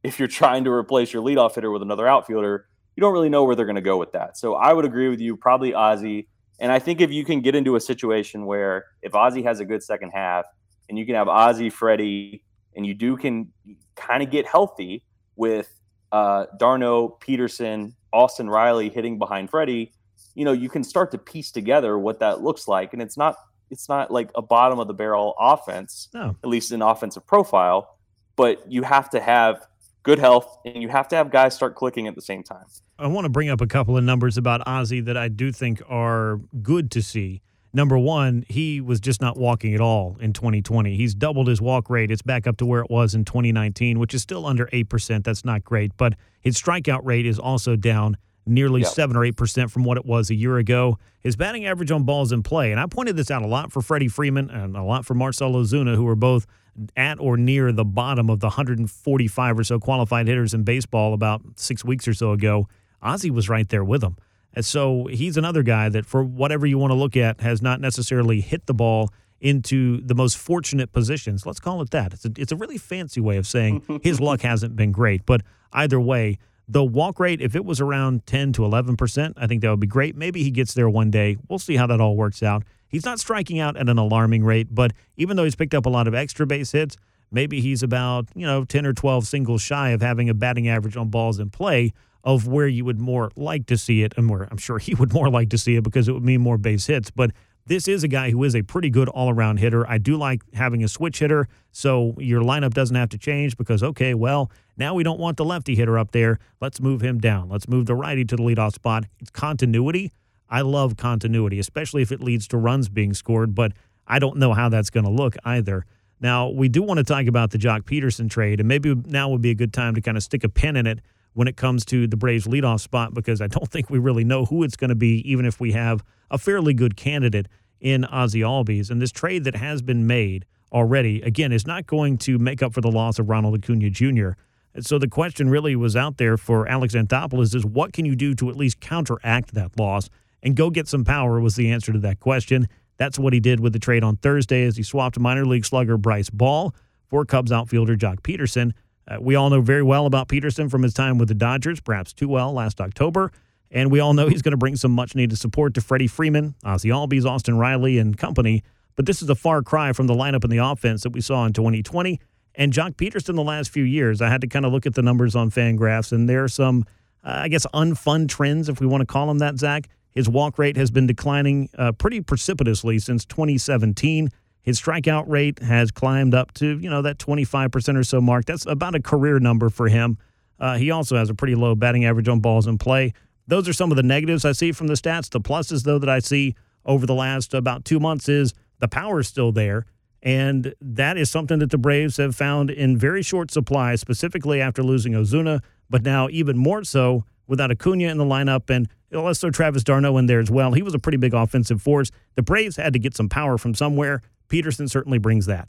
[0.04, 3.43] if you're trying to replace your leadoff hitter with another outfielder, you don't really know
[3.43, 4.38] where they're going to go with that.
[4.38, 6.28] So I would agree with you, probably Ozzy.
[6.60, 9.65] And I think if you can get into a situation where if Ozzy has a
[9.65, 10.46] good second half,
[10.89, 12.43] and you can have Ozzy, Freddie,
[12.76, 13.52] and you do can
[13.95, 15.04] kind of get healthy
[15.36, 15.69] with
[16.12, 19.91] uh, d'Arnaud, Pederson, Austin Riley hitting behind Freddie,
[20.36, 22.93] you know, you can start to piece together what that looks like.
[22.93, 23.36] And it's not
[23.69, 26.36] it's not like a bottom of the barrel offense, no.
[26.41, 27.97] at least an offensive profile,
[28.38, 29.67] but you have to have
[30.04, 32.65] good health and you have to have guys start clicking at the same time.
[32.97, 35.82] I want to bring up a couple of numbers about Ozzy that I do think
[35.89, 37.41] are good to see
[37.78, 40.98] number one, he was just not walking at all in 2020.
[40.98, 42.12] He's doubled his walk rate.
[42.12, 45.24] It's back up to where it was in 2019, which is still under 8%.
[45.24, 45.96] That's not great.
[45.96, 48.90] But his strikeout rate is also down nearly yep.
[48.90, 50.98] 7 or 8% from what it was a year ago.
[51.22, 53.82] His batting average on balls in play, and I pointed this out a lot for
[53.82, 56.48] Freddie Freeman and a lot for Marcell Ozuna, who are both
[56.96, 61.42] at or near the bottom of the 145 or so qualified hitters in baseball about
[61.56, 62.68] six weeks or so ago.
[63.04, 64.18] Ozzy was right there with them.
[64.58, 67.80] And so he's another guy that, for whatever you want to look at, has not
[67.80, 71.46] necessarily hit the ball into the most fortunate positions.
[71.46, 72.12] Let's call it that.
[72.12, 75.28] It's a, it's a really fancy way of saying his luck hasn't been great.
[75.28, 75.43] But
[75.74, 79.70] either way, the walk rate, if it was around 10 to 11%, I think that
[79.70, 80.15] would be great.
[80.15, 81.38] Maybe he gets there one day.
[81.48, 82.63] We'll see how that all works out.
[82.88, 85.89] He's not striking out at an alarming rate, but even though he's picked up a
[85.89, 86.98] lot of extra base hits,
[87.30, 90.98] maybe he's about, you know, 10 or 12 singles shy of having a batting average
[90.98, 91.93] on balls in play
[92.28, 95.13] of where you would more like to see it, and where I'm sure he would
[95.13, 97.10] more like to see it because it would mean more base hits.
[97.10, 97.32] But
[97.68, 99.90] this is a guy who is a pretty good all around hitter.
[99.90, 103.82] I do like having a switch hitter, so your lineup doesn't have to change because,
[103.82, 106.38] okay, well, now we don't want the lefty hitter up there.
[106.60, 107.48] Let's move him down.
[107.48, 109.06] Let's move the righty to the leadoff spot.
[109.22, 110.12] It's continuity.
[110.50, 113.72] I love continuity, especially if it leads to runs being scored, but
[114.06, 115.86] I don't know how that's going to look either.
[116.20, 119.42] Now, we do want to talk about the Joc Pederson trade, and maybe now would
[119.42, 121.00] be a good time to kind of stick a pin in it
[121.38, 124.45] when it comes to the Braves leadoff spot because I don't think we really know
[124.45, 127.47] who it's going to be, even if we have a fairly good candidate
[127.80, 128.89] in Ozzy Albies.
[128.89, 132.73] And this trade that has been made already, again, is not going to make up
[132.73, 134.30] for the loss of Ronald Acuna Jr.
[134.73, 138.15] And so the question really was out there for Alex Anthopoulos is what can you
[138.15, 140.10] do to at least counteract that loss
[140.41, 142.67] and go get some power was the answer to that question.
[142.97, 146.00] That's what he did with the trade on Thursday as he swapped minor league slugger
[146.00, 146.73] Bryce Ball
[147.06, 148.71] for Cubs outfielder Joc Pederson.
[149.08, 152.13] Uh, we all know very well about Pederson from his time with the Dodgers, perhaps
[152.13, 153.32] too well last October.
[153.72, 156.56] And we all know he's going to bring some much needed support to Freddie Freeman,
[156.63, 158.63] Ozzie Albies, Austin Riley, and company.
[158.96, 161.46] But this is a far cry from the lineup in the offense that we saw
[161.46, 162.20] in 2020.
[162.56, 165.04] And Joc Pederson, the last few years, I had to kind of look at the
[165.04, 166.86] numbers on Fangraphs, and there are some,
[167.24, 169.89] uh, I guess, unfun trends, if we want to call them that, Zach.
[170.15, 174.30] His walk rate has been declining uh, pretty precipitously since 2017.
[174.68, 178.44] His strikeout rate has climbed up to, you know, that 25% or so mark.
[178.44, 180.18] That's about a career number for him.
[180.60, 183.14] Uh, he also has a pretty low batting average on balls in play.
[183.48, 185.30] Those are some of the negatives I see from the stats.
[185.30, 186.54] The pluses, though, that I see
[186.86, 189.86] over the last about two months is the power is still there.
[190.22, 194.84] And that is something that the Braves have found in very short supply, specifically after
[194.84, 198.70] losing Ozuna, but now even more so without Acuna in the lineup.
[198.70, 200.74] And throw Travis d'Arnaud in there as well.
[200.74, 202.12] He was a pretty big offensive force.
[202.36, 204.22] The Braves had to get some power from somewhere.
[204.50, 205.68] Pederson certainly brings that.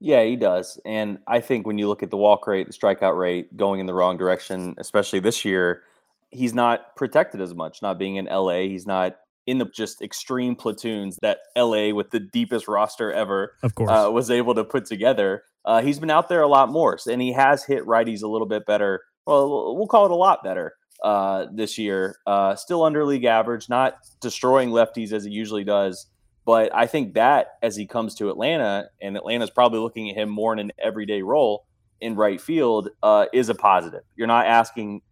[0.00, 0.80] Yeah, he does.
[0.84, 3.86] And I think when you look at the walk rate, the strikeout rate going in
[3.86, 5.82] the wrong direction, especially this year,
[6.30, 7.82] he's not protected as much.
[7.82, 9.16] Not being in LA, he's not
[9.46, 14.10] in the just extreme platoons that LA with the deepest roster ever, of course, uh,
[14.10, 15.42] was able to put together.
[15.64, 18.46] Uh, he's been out there a lot more, and he has hit righties a little
[18.46, 19.02] bit better.
[19.26, 22.16] Well, we'll call it a lot better uh, this year.
[22.26, 26.06] Uh, still under league average, not destroying lefties as he usually does.
[26.48, 30.30] But I think that as he comes to Atlanta, and Atlanta's probably looking at him
[30.30, 31.66] more in an everyday role
[32.00, 34.00] in right field, uh, is a positive.
[34.16, 35.02] You're not asking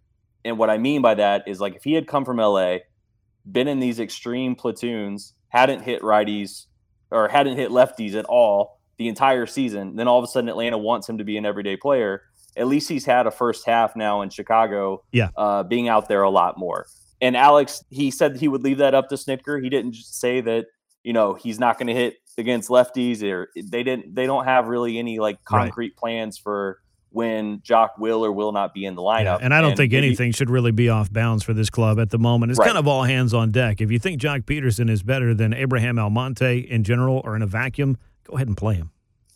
[0.46, 2.78] and what I mean by that is like if he had come from LA,
[3.52, 6.64] been in these extreme platoons, hadn't hit righties
[7.10, 10.78] or hadn't hit lefties at all the entire season, then all of a sudden Atlanta
[10.78, 12.22] wants him to be an everyday player.
[12.56, 16.22] At least he's had a first half now in Chicago, yeah, uh, being out there
[16.22, 16.86] a lot more.
[17.20, 19.62] And Alex, he said he would leave that up to Snitker.
[19.62, 20.66] He didn't just say that
[21.06, 24.14] you know he's not going to hit against lefties, or they didn't.
[24.14, 25.96] They don't have really any like concrete right.
[25.96, 29.24] plans for when Joc will or will not be in the lineup.
[29.24, 32.00] Yeah, and I don't and think anything should really be off bounds for this club
[32.00, 32.50] at the moment.
[32.50, 32.66] It's right.
[32.66, 33.80] kind of all hands on deck.
[33.80, 37.46] If you think Joc Pederson is better than Abraham Almonte in general or in a
[37.46, 38.90] vacuum, go ahead and play him.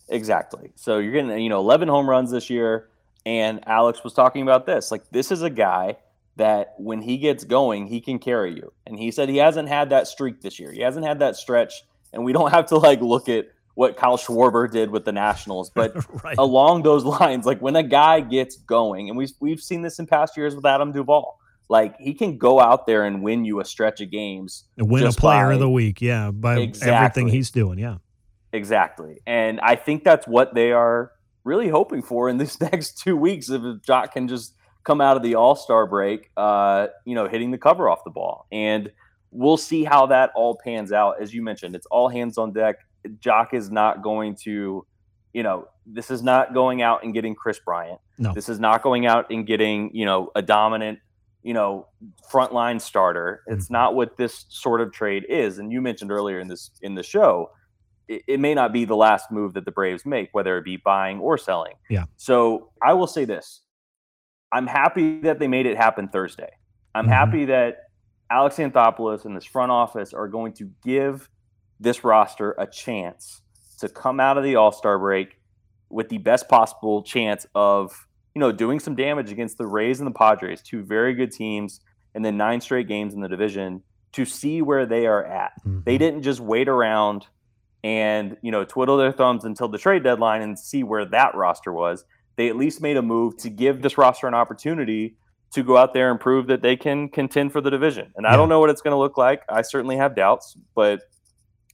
[0.09, 0.73] Exactly.
[0.75, 2.89] So you're getting, you know, 11 home runs this year.
[3.25, 4.91] And Alex was talking about this.
[4.91, 5.95] Like, this is a guy
[6.41, 8.73] that when he gets going, he can carry you.
[8.87, 10.71] And he said he hasn't had that streak this year.
[10.71, 11.83] He hasn't had that stretch.
[12.11, 15.69] And we don't have to like look at what Kyle Schwarber did with the Nationals.
[15.75, 16.35] But right.
[16.39, 20.07] along those lines, like when a guy gets going, and we've we've seen this in
[20.07, 23.65] past years with Adam Duvall, like he can go out there and win you a
[23.65, 26.91] stretch of games, win a player by, of the week, yeah, by exactly.
[26.91, 27.97] everything he's doing, yeah,
[28.51, 29.19] exactly.
[29.27, 31.11] And I think that's what they are
[31.43, 33.49] really hoping for in these next two weeks.
[33.49, 37.51] If Joc can just come out of the All Star break, uh, you know, hitting
[37.51, 38.91] the cover off the ball, and
[39.31, 41.21] we'll see how that all pans out.
[41.21, 42.77] As you mentioned, it's all hands on deck
[43.19, 44.85] Joc is not going to,
[45.33, 47.99] you know, this is not going out and getting Kris Bryant.
[48.17, 48.33] No.
[48.33, 50.99] This is not going out and getting, you know, a dominant,
[51.43, 51.87] you know,
[52.31, 53.43] frontline starter.
[53.47, 53.73] It's mm-hmm.
[53.73, 55.57] not what this sort of trade is.
[55.57, 57.51] And you mentioned earlier in this in the show,
[58.07, 60.77] it, it may not be the last move that the Braves make, whether it be
[60.77, 61.73] buying or selling.
[61.89, 62.05] Yeah.
[62.17, 63.61] So I will say this.
[64.51, 66.51] I'm happy that they made it happen Thursday.
[66.93, 67.13] I'm mm-hmm.
[67.13, 67.85] happy that
[68.29, 71.29] Alex Anthopoulos and this front office are going to give
[71.79, 73.41] this roster a chance
[73.79, 75.37] to come out of the All Star break
[75.89, 80.07] with the best possible chance of you know doing some damage against the Rays and
[80.07, 81.81] the Padres, two very good teams,
[82.15, 83.83] and then nine straight games in the division
[84.13, 85.53] to see where they are at.
[85.59, 85.81] Mm-hmm.
[85.85, 87.27] They didn't just wait around
[87.83, 91.73] and you know twiddle their thumbs until the trade deadline and see where that roster
[91.73, 92.05] was.
[92.35, 95.15] They at least made a move to give this roster an opportunity
[95.53, 98.11] to go out there and prove that they can contend for the division.
[98.15, 98.33] And yeah.
[98.33, 99.43] I don't know what it's going to look like.
[99.49, 101.01] I certainly have doubts, but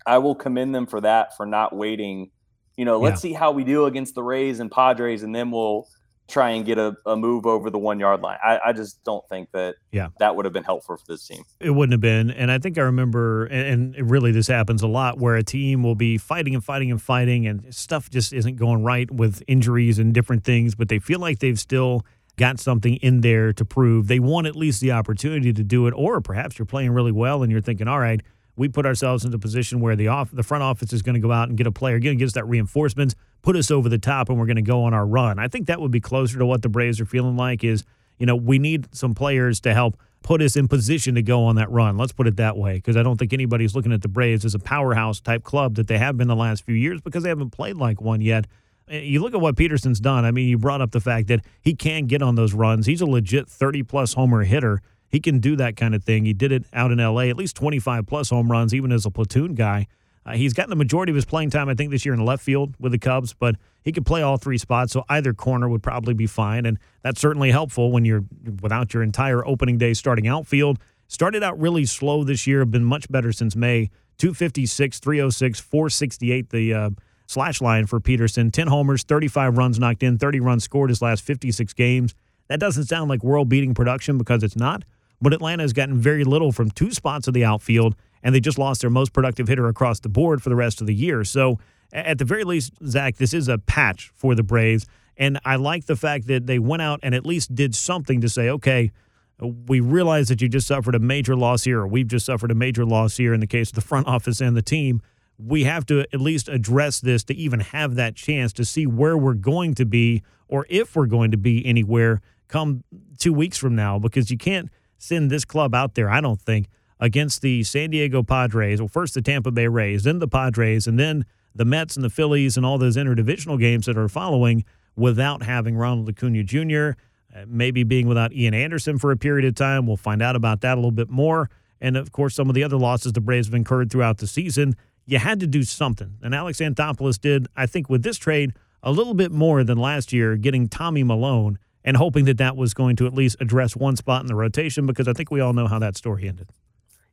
[0.06, 2.32] I will commend them for that for not waiting.
[2.76, 3.30] You know, let's yeah.
[3.30, 5.88] see how we do against the Rays and Padres, and then we'll
[6.28, 8.38] try and get a, a move over the one yard line.
[8.44, 10.10] I, I just don't think that Yeah.
[10.20, 11.44] that would have been helpful for this team.
[11.60, 12.32] It wouldn't have been.
[12.32, 15.84] And I think I remember, and, and really this happens a lot, where a team
[15.84, 20.00] will be fighting and fighting and fighting, and stuff just isn't going right with injuries
[20.00, 24.08] and different things, but they feel like they've still got something in there to prove.
[24.08, 27.42] They want at least the opportunity to do it, or perhaps you're playing really well
[27.42, 28.22] and you're thinking, all right,
[28.58, 31.22] we put ourselves into a position where the off the front office is going to
[31.22, 33.88] go out and get a player, going to give us that reinforcements, put us over
[33.88, 35.40] the top, and we're going to go on our run.
[35.40, 37.64] I think that would be closer to what the Braves are feeling like.
[37.64, 37.84] Is
[38.18, 41.56] you know we need some players to help put us in position to go on
[41.56, 41.96] that run.
[41.98, 44.56] Let's put it that way, because I don't think anybody's looking at the Braves as
[44.56, 47.52] a powerhouse type club that they have been the last few years because they haven't
[47.52, 48.46] played like one yet.
[48.90, 50.26] Eh, You look at what Pederson's done.
[50.26, 52.88] I mean, you brought up the fact that he can get on those runs.
[52.88, 54.82] He's a legit 30 plus homer hitter.
[55.10, 56.26] He can do that kind of thing.
[56.26, 59.12] He did it out in LA, at least 25 plus home runs, even as a
[59.12, 59.88] platoon guy.
[60.26, 62.44] Uh, he's gotten the majority of his playing time, I think, this year in left
[62.44, 65.82] field with the Cubs, but he could play all three spots, so either corner would
[65.82, 66.66] probably be fine.
[66.66, 68.26] And that's certainly helpful when you're
[68.62, 70.80] without your entire opening day starting outfield.
[71.08, 73.90] Started out really slow this year, been much better since May.
[74.18, 76.90] 256, 306, 468, the uh,
[77.28, 78.52] slash line for Pederson.
[78.52, 82.14] 10 homers, 35 runs knocked in, 30 runs scored his last 56 games.
[82.50, 84.84] That doesn't sound like world beating production because it's not,
[85.22, 88.58] but Atlanta has gotten very little from two spots of the outfield, and they just
[88.58, 91.24] lost their most productive hitter across the board for the rest of the year.
[91.24, 91.60] So,
[91.94, 94.86] at the very least, Zach, this is a patch for the Braves.
[95.16, 98.30] And I like the fact that they went out and at least did something to
[98.30, 98.92] say, okay,
[99.40, 102.56] we realize that you just suffered a major loss here, or we've just suffered a
[102.56, 105.02] major loss here in the case of the front office and the team.
[105.40, 109.18] We have to at least address this to even have that chance to see where
[109.18, 112.84] we're going to be or if we're going to be anywhere come
[113.20, 116.68] two weeks from now, because you can't send this club out there, I don't think,
[117.00, 120.98] against the San Diego Padres, well, first the Tampa Bay Rays, then the Padres, and
[121.00, 124.64] then the Mets and the Phillies and all those interdivisional games that are following
[124.96, 127.00] without having Ronald Acuna Jr.,
[127.36, 129.86] uh, maybe being without Ian Anderson for a period of time.
[129.86, 131.50] We'll find out about that a little bit more.
[131.80, 134.76] And of course, some of the other losses the Braves have incurred throughout the season.
[135.06, 136.18] You had to do something.
[136.22, 140.14] And Alex Anthopoulos did, I think, with this trade, a little bit more than last
[140.14, 143.96] year, getting Tommy Milone and hoping that that was going to at least address one
[143.96, 146.50] spot in the rotation because I think we all know how that story ended.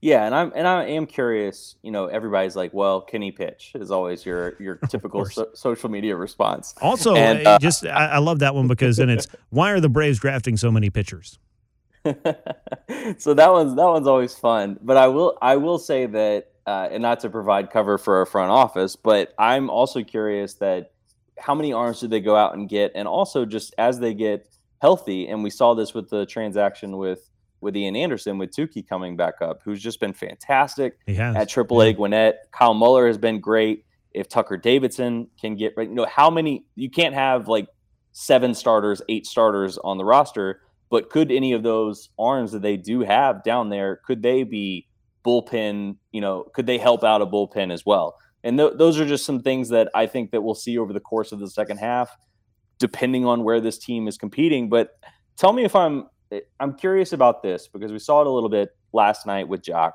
[0.00, 1.76] Yeah, and I'm and I am curious.
[1.82, 5.88] You know, everybody's like, "Well, can he pitch?" Is always your your typical so, social
[5.88, 6.74] media response.
[6.82, 9.80] Also, And, uh, uh, just I, I love that one because then it's why are
[9.80, 11.38] the Braves drafting so many pitchers?
[12.04, 14.78] so that one's that one's always fun.
[14.82, 18.26] But I will I will say that, uh, and not to provide cover for our
[18.26, 20.90] front office, but I'm also curious that
[21.38, 24.53] how many arms did they go out and get, and also just as they get
[24.84, 27.30] healthy, and we saw this with the transaction with
[27.62, 30.98] with Ian Anderson with Touki coming back up, who's just been fantastic
[31.34, 32.34] at AAA Gwinnett.
[32.52, 33.86] Kyle Muller has been great.
[34.12, 37.66] If Tucker Davidson can get right, you know how many you can't have like
[38.12, 42.76] seven starters, eight starters on the roster, but could any of those arms that they
[42.76, 44.86] do have down there could they be
[45.24, 45.96] bullpen?
[46.12, 48.16] You know, could they help out a bullpen as well?
[48.42, 51.00] And th- those are just some things that I think that we'll see over the
[51.00, 52.14] course of the second half,
[52.78, 54.68] depending on where this team is competing.
[54.68, 54.98] But
[55.36, 56.06] tell me if I'm
[56.58, 59.92] I'm curious about this because we saw it a little bit last night with Joc.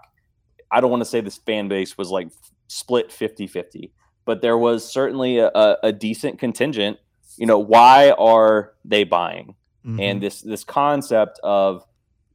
[0.72, 2.30] I don't want to say this fan base was like
[2.68, 3.92] split 50 50,
[4.26, 6.98] but there was certainly a, a, decent contingent.
[7.38, 9.56] You know, why are they buying?
[9.86, 10.02] Mhm.
[10.02, 11.86] And this this concept of,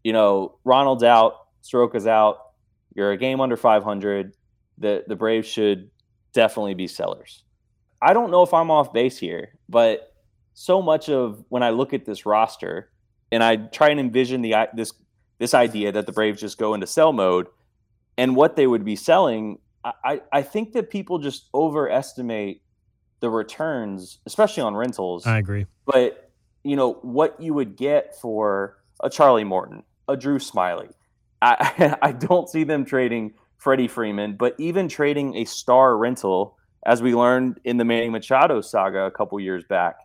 [0.02, 2.38] you know, Ronald's out, Soroka's out,
[2.94, 4.32] you're a game under 500.
[4.78, 5.90] The the Braves should
[6.32, 7.44] definitely be sellers.
[8.02, 10.13] I don't know if I'm off base here, but
[10.54, 12.90] so much of when I look at this roster
[13.30, 14.92] and I try and envision the this
[15.38, 17.48] this idea that the Braves just go into sell mode
[18.16, 22.62] and what they would be selling, I, I think that people just overestimate
[23.20, 25.26] the returns, especially on rentals.
[25.26, 25.66] I agree.
[25.84, 26.30] But
[26.62, 30.90] you know what you would get for a Charlie Morton, a Drew Smyly.
[31.42, 37.02] I I don't see them trading Freddie Freeman, but even trading a star rental, as
[37.02, 39.96] we learned in the Manny Machado saga a couple years back,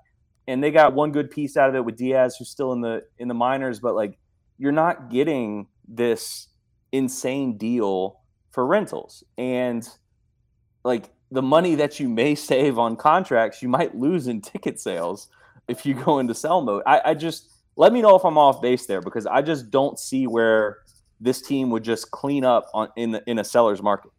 [0.49, 3.03] and they got one good piece out of it with Diaz, who's still in the
[3.19, 4.17] in the minors, but like
[4.57, 6.47] you're not getting this
[6.91, 9.87] insane deal for rentals, and
[10.83, 15.29] like the money that you may save on contracts, you might lose in ticket sales
[15.67, 16.81] if you go into sell mode.
[16.87, 19.99] I, I just let me know if I'm off base there because I just don't
[19.99, 20.79] see where
[21.21, 24.09] this team would just clean up on in the, in a seller's market.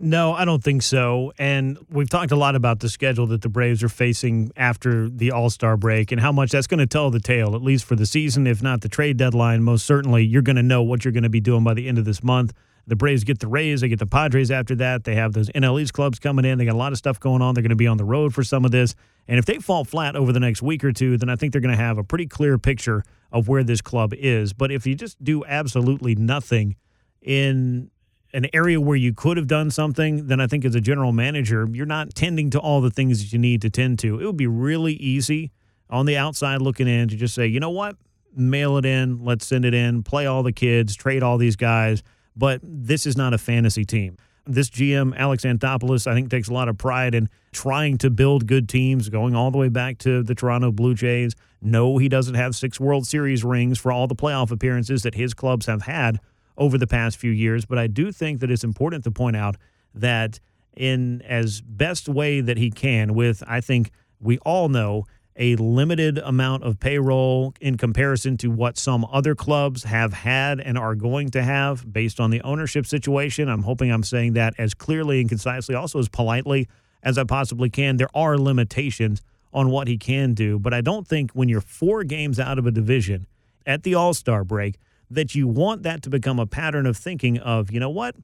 [0.00, 1.32] No, I don't think so.
[1.38, 5.32] And we've talked a lot about the schedule that the Braves are facing after the
[5.32, 7.96] All Star break and how much that's going to tell the tale, at least for
[7.96, 9.64] the season, if not the trade deadline.
[9.64, 11.98] Most certainly, you're going to know what you're going to be doing by the end
[11.98, 12.52] of this month.
[12.86, 15.04] The Braves get the Rays, they get the Padres after that.
[15.04, 16.58] They have those NL East clubs coming in.
[16.58, 17.54] They got a lot of stuff going on.
[17.54, 18.94] They're going to be on the road for some of this.
[19.26, 21.60] And if they fall flat over the next week or two, then I think they're
[21.60, 24.54] going to have a pretty clear picture of where this club is.
[24.54, 26.76] But if you just do absolutely nothing
[27.20, 27.90] in
[28.32, 31.66] an area where you could have done something, then I think as a general manager,
[31.72, 34.20] you're not tending to all the things that you need to tend to.
[34.20, 35.50] It would be really easy
[35.88, 37.96] on the outside looking in to just say, you know what,
[38.36, 42.02] mail it in, let's send it in, play all the kids, trade all these guys.
[42.36, 44.16] But this is not a fantasy team.
[44.46, 48.46] This GM, Alex Anthopoulos, I think takes a lot of pride in trying to build
[48.46, 51.34] good teams, going all the way back to the Toronto Blue Jays.
[51.60, 55.34] No, he doesn't have six World Series rings for all the playoff appearances that his
[55.34, 56.20] clubs have had
[56.58, 57.64] over the past few years.
[57.64, 59.56] But I do think that it's important to point out
[59.94, 60.40] that
[60.76, 63.90] in as best way that he can, with I think
[64.20, 65.06] we all know
[65.38, 70.76] a limited amount of payroll in comparison to what some other clubs have had and
[70.76, 73.48] are going to have based on the ownership situation.
[73.48, 76.68] I'm hoping I'm saying that as clearly and concisely, also as politely
[77.04, 77.96] as I possibly can.
[77.96, 82.02] There are limitations on what he can do, but I don't think when you're four
[82.02, 83.26] games out of a division
[83.64, 84.76] at the All Star break
[85.10, 88.14] that you want that to become a pattern of thinking of, you know what?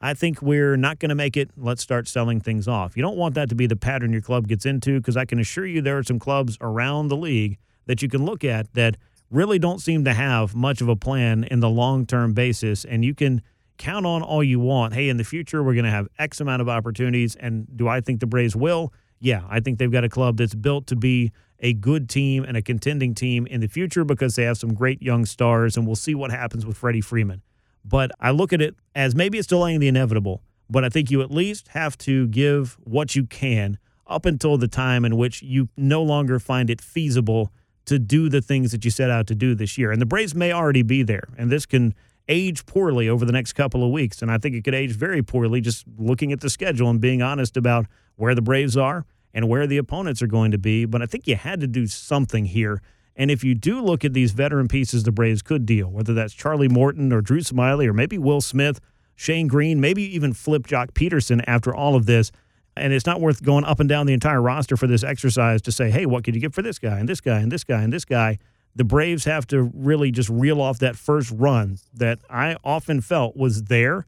[0.00, 1.50] I think we're not going to make it.
[1.56, 2.96] Let's start selling things off.
[2.96, 5.38] You don't want that to be the pattern your club gets into because I can
[5.38, 8.96] assure you there are some clubs around the league that you can look at that
[9.30, 12.84] really don't seem to have much of a plan in the long term basis.
[12.84, 13.40] And you can
[13.78, 14.94] count on all you want.
[14.94, 17.34] Hey, in the future, we're going to have X amount of opportunities.
[17.36, 18.92] And do I think the Braves will?
[19.20, 22.56] Yeah, I think they've got a club that's built to be a good team and
[22.56, 25.76] a contending team in the future because they have some great young stars.
[25.76, 27.42] And we'll see what happens with Freddie Freeman.
[27.84, 31.20] But I look at it as maybe it's delaying the inevitable, but I think you
[31.20, 35.68] at least have to give what you can up until the time in which you
[35.76, 37.52] no longer find it feasible
[37.86, 39.92] to do the things that you set out to do this year.
[39.92, 41.94] And the Braves may already be there, and this can
[42.28, 44.22] age poorly over the next couple of weeks.
[44.22, 47.20] And I think it could age very poorly just looking at the schedule and being
[47.20, 47.86] honest about
[48.16, 50.86] where the Braves are and where the opponents are going to be.
[50.86, 52.80] But I think you had to do something here
[53.16, 56.34] and if you do look at these veteran pieces the Braves could deal, whether that's
[56.34, 58.80] Charlie Morton or Drew Smyly or maybe Will Smith,
[59.14, 62.32] Shane Greene, maybe even flip Joc Pederson after all of this.
[62.76, 65.72] And it's not worth going up and down the entire roster for this exercise to
[65.72, 67.82] say, hey, what could you get for this guy and this guy and this guy
[67.82, 68.38] and this guy?
[68.74, 73.36] The Braves have to really just reel off that first run that I often felt
[73.36, 74.06] was there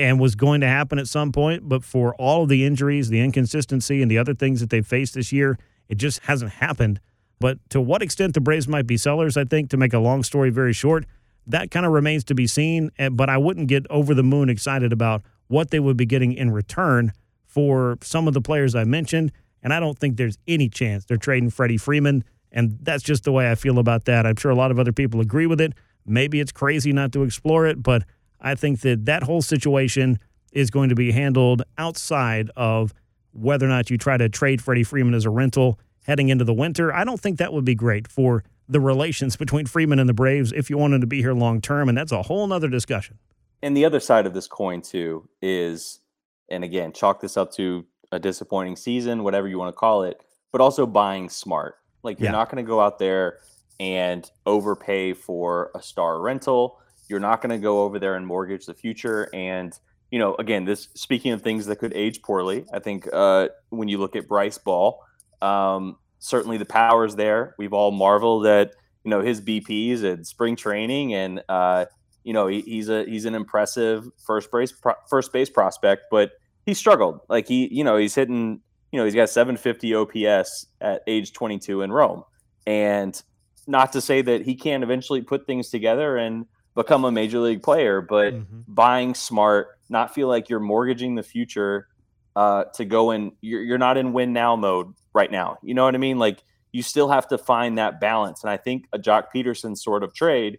[0.00, 1.68] and was going to happen at some point.
[1.68, 5.14] But for all of the injuries, the inconsistency, and the other things that they've faced
[5.14, 7.00] this year, it just hasn't happened.
[7.38, 10.22] But to what extent the Braves might be sellers, I think, to make a long
[10.22, 11.04] story very short,
[11.46, 12.90] that kind of remains to be seen.
[12.98, 16.32] Eh, but I wouldn't get over the moon excited about what they would be getting
[16.32, 17.12] in return
[17.46, 19.32] for some of the players I mentioned.
[19.62, 22.24] And I don't think there's any chance they're trading Freddie Freeman.
[22.52, 24.26] And that's just the way I feel about that.
[24.26, 25.72] I'm sure a lot of other people agree with it.
[26.06, 28.04] Maybe it's crazy not to explore it, but
[28.40, 30.18] I think that that whole situation
[30.52, 32.92] is going to be handled outside of
[33.32, 36.54] whether or not you try to trade Freddie Freeman as a rental heading into the
[36.54, 36.92] winter.
[36.92, 40.52] I don't think that would be great for the relations between Freeman and the Braves
[40.52, 41.88] if you wanted to be here long term.
[41.88, 43.18] And that's a whole nother discussion.
[43.62, 46.00] And the other side of this coin, too, is,
[46.48, 50.20] and again, chalk this up to a disappointing season, whatever you want to call it,
[50.50, 51.76] but also buying smart.
[52.02, 52.32] Like, you're yeah.
[52.32, 53.38] not going to go out there
[53.78, 56.78] and overpay for a star rental.
[57.10, 59.28] You're not going to go over there and mortgage the future.
[59.34, 59.78] And,
[60.10, 63.88] you know, again, this speaking of things that could age poorly, I think uh, when
[63.88, 65.02] you look at Bryce Ball,
[65.42, 67.54] um, certainly the power's there.
[67.58, 68.72] We've all marveled at
[69.04, 71.86] you know his BPs and spring training, and uh,
[72.22, 76.32] you know he, he's a he's an impressive first base pro, first base prospect, but
[76.64, 77.20] he struggled.
[77.28, 78.60] Like he you know he's hitting
[78.92, 82.22] you know he's got 750 OPS at age 22 in Rome,
[82.66, 83.20] and
[83.66, 87.62] not to say that he can't eventually put things together and become a major league
[87.62, 88.60] player, but mm-hmm.
[88.68, 91.88] buying smart, not feel like you're mortgaging the future
[92.36, 93.32] uh, to go in.
[93.40, 95.58] You're, you're not in win now mode right now.
[95.62, 96.18] You know what I mean?
[96.18, 96.38] Like
[96.72, 98.44] you still have to find that balance.
[98.44, 100.58] And I think a Joc Pederson sort of trade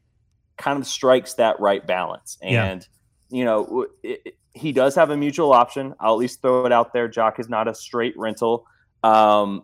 [0.58, 2.38] kind of strikes that right balance.
[2.42, 2.86] And,
[3.30, 3.38] yeah.
[3.38, 5.96] you know, it, it, he does have a mutual option.
[6.02, 7.08] I'll at least throw it out there.
[7.08, 8.68] Joc is not a straight rental.
[9.02, 9.64] Um,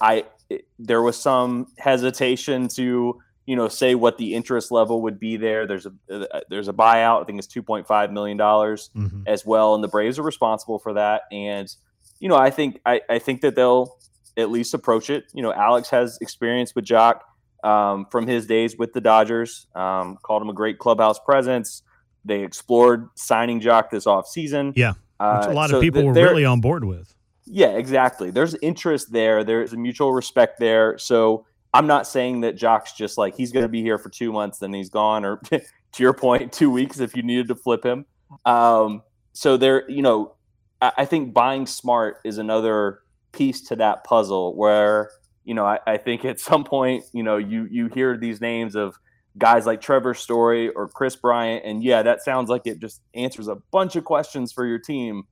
[0.00, 5.20] I, it, there was some hesitation to, you know, say what the interest level would
[5.20, 5.66] be there.
[5.66, 7.22] There's a uh, there's a buyout.
[7.22, 9.22] I think it's two point five million dollars mm-hmm.
[9.26, 11.22] as well, and the Braves are responsible for that.
[11.30, 11.74] And
[12.20, 13.98] you know, I think I, I think that they'll
[14.36, 15.24] at least approach it.
[15.34, 17.20] You know, Alex has experience with Joc
[17.62, 19.66] um, from his days with the Dodgers.
[19.74, 21.82] Um, called him a great clubhouse presence.
[22.24, 24.72] They explored signing Joc this offseason.
[24.74, 27.14] Yeah, which a lot uh, of people were really on board with.
[27.46, 28.30] Yeah, exactly.
[28.30, 29.44] There's interest there.
[29.44, 30.96] There's a mutual respect there.
[30.96, 34.32] So I'm not saying that Joc's just like he's going to be here for two
[34.32, 37.84] months, then he's gone, or to your point, two weeks if you needed to flip
[37.84, 38.06] him.
[38.46, 39.02] Um,
[39.32, 40.36] so there, you know,
[40.80, 43.00] I, I, think buying smart is another
[43.32, 45.10] piece to that puzzle where,
[45.44, 48.76] you know, I, I think at some point, you know, you you hear these names
[48.76, 48.96] of
[49.36, 53.48] guys like Trevor Story or Kris Bryant, and yeah, that sounds like it just answers
[53.48, 55.24] a bunch of questions for your team.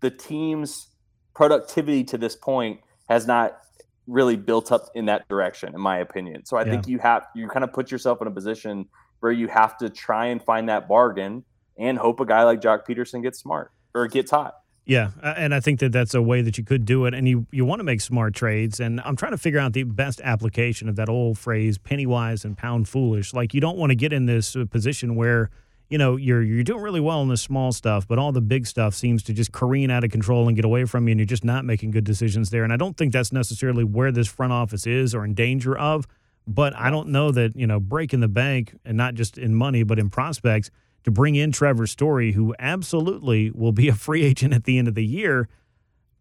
[0.00, 0.88] The team's
[1.34, 3.58] productivity to this point has not
[4.06, 6.44] really built up in that direction, in my opinion.
[6.44, 6.70] So I yeah.
[6.70, 8.86] think you have you kind of put yourself in a position
[9.20, 11.44] where you have to try and find that bargain
[11.78, 14.56] and hope a guy like Joc Pederson gets smart or gets hot.
[14.84, 17.46] Yeah, and I think that that's a way that you could do it, and you
[17.50, 18.78] you want to make smart trades.
[18.78, 22.44] And I'm trying to figure out the best application of that old phrase "penny wise
[22.44, 25.50] and pound foolish." Like you don't want to get in this uh, position where
[25.88, 28.66] you know you're you're doing really well in the small stuff, but all the big
[28.66, 31.26] stuff seems to just careen out of control and get away from you, and you're
[31.26, 32.64] just not making good decisions there.
[32.64, 36.06] And I don't think that's necessarily where this front office is or in danger of.
[36.48, 39.82] But I don't know that you know breaking the bank and not just in money
[39.82, 40.70] but in prospects
[41.04, 44.88] to bring in Trevor Story, who absolutely will be a free agent at the end
[44.88, 45.48] of the year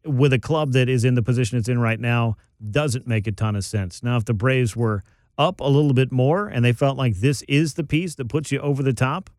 [0.05, 2.37] with a club that is in the position it's in right now,
[2.69, 4.03] doesn't make a ton of sense.
[4.03, 5.03] Now, if the Braves were
[5.37, 8.51] up a little bit more and they felt like this is the piece that puts
[8.51, 9.29] you over the top,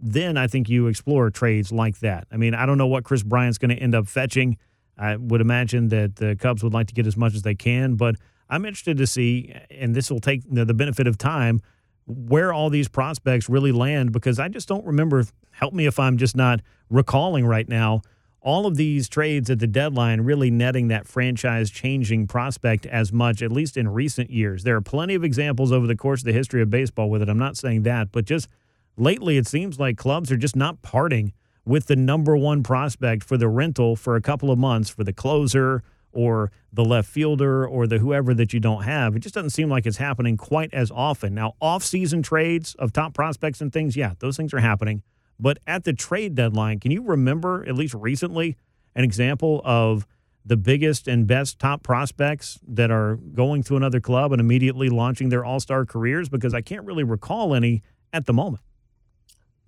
[0.00, 2.26] then I think you explore trades like that.
[2.30, 4.58] I mean, I don't know what Kris Bryant's going to end up fetching.
[4.98, 7.96] I would imagine that the Cubs would like to get as much as they can,
[7.96, 8.16] but
[8.48, 11.60] I'm interested to see, and this will take the benefit of time
[12.06, 15.24] where all these prospects really land because I just don't remember.
[15.50, 18.02] Help me if I'm just not recalling right now.
[18.40, 23.42] All of these trades at the deadline really netting that franchise changing prospect as much,
[23.42, 24.62] at least in recent years.
[24.62, 27.28] There are plenty of examples over the course of the history of baseball with it.
[27.28, 28.48] I'm not saying that, but just
[28.96, 31.32] lately it seems like clubs are just not parting
[31.64, 35.12] with the number one prospect for the rental for a couple of months for the
[35.12, 35.82] closer
[36.12, 39.14] or the left fielder or the whoever that you don't have.
[39.14, 41.34] It just doesn't seem like it's happening quite as often.
[41.34, 45.02] Now, off-season trades of top prospects and things, yeah, those things are happening.
[45.38, 48.56] But at the trade deadline, can you remember at least recently
[48.94, 50.06] an example of
[50.44, 55.28] the biggest and best top prospects that are going to another club and immediately launching
[55.28, 57.82] their all-star careers because I can't really recall any
[58.12, 58.62] at the moment.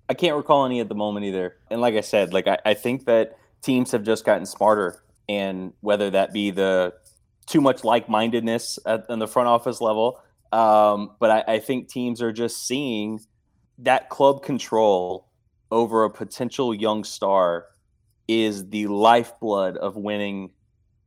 [0.09, 1.55] I can't recall any at the moment either.
[1.69, 5.73] And like I said, like I, I think that teams have just gotten smarter and
[5.81, 6.93] whether that be the
[7.45, 10.19] too much like-mindedness at in the front office level.
[10.51, 13.19] Um, but I, I think teams are just seeing
[13.77, 15.27] that club control
[15.71, 17.67] over a potential young star
[18.27, 20.51] is the lifeblood of winning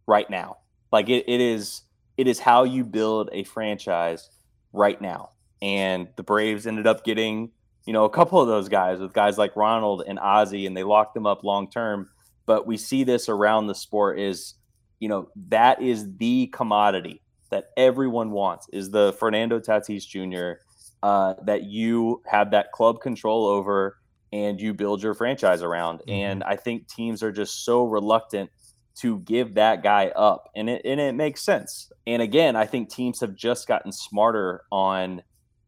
[0.07, 0.59] right now.
[0.93, 1.83] Like it, it is
[2.17, 4.31] it is how you build a franchise
[4.73, 5.31] right now.
[5.61, 7.51] And the Braves ended up getting,
[7.87, 10.85] you know, a couple of those guys with guys like Ronald and Ozzie, and they
[10.85, 12.09] locked them up long term
[12.47, 14.55] but we see this around the sport is
[15.01, 17.21] you know that is the commodity
[17.51, 20.63] that everyone wants is the Fernando Tatis Jr.
[21.03, 23.99] Uh, that you have that club control over
[24.33, 25.99] and you build your franchise around.
[25.99, 26.11] Mm-hmm.
[26.11, 28.51] And I think teams are just so reluctant
[28.95, 31.91] to give that guy up, and it and it makes sense.
[32.07, 35.23] And again, I think teams have just gotten smarter on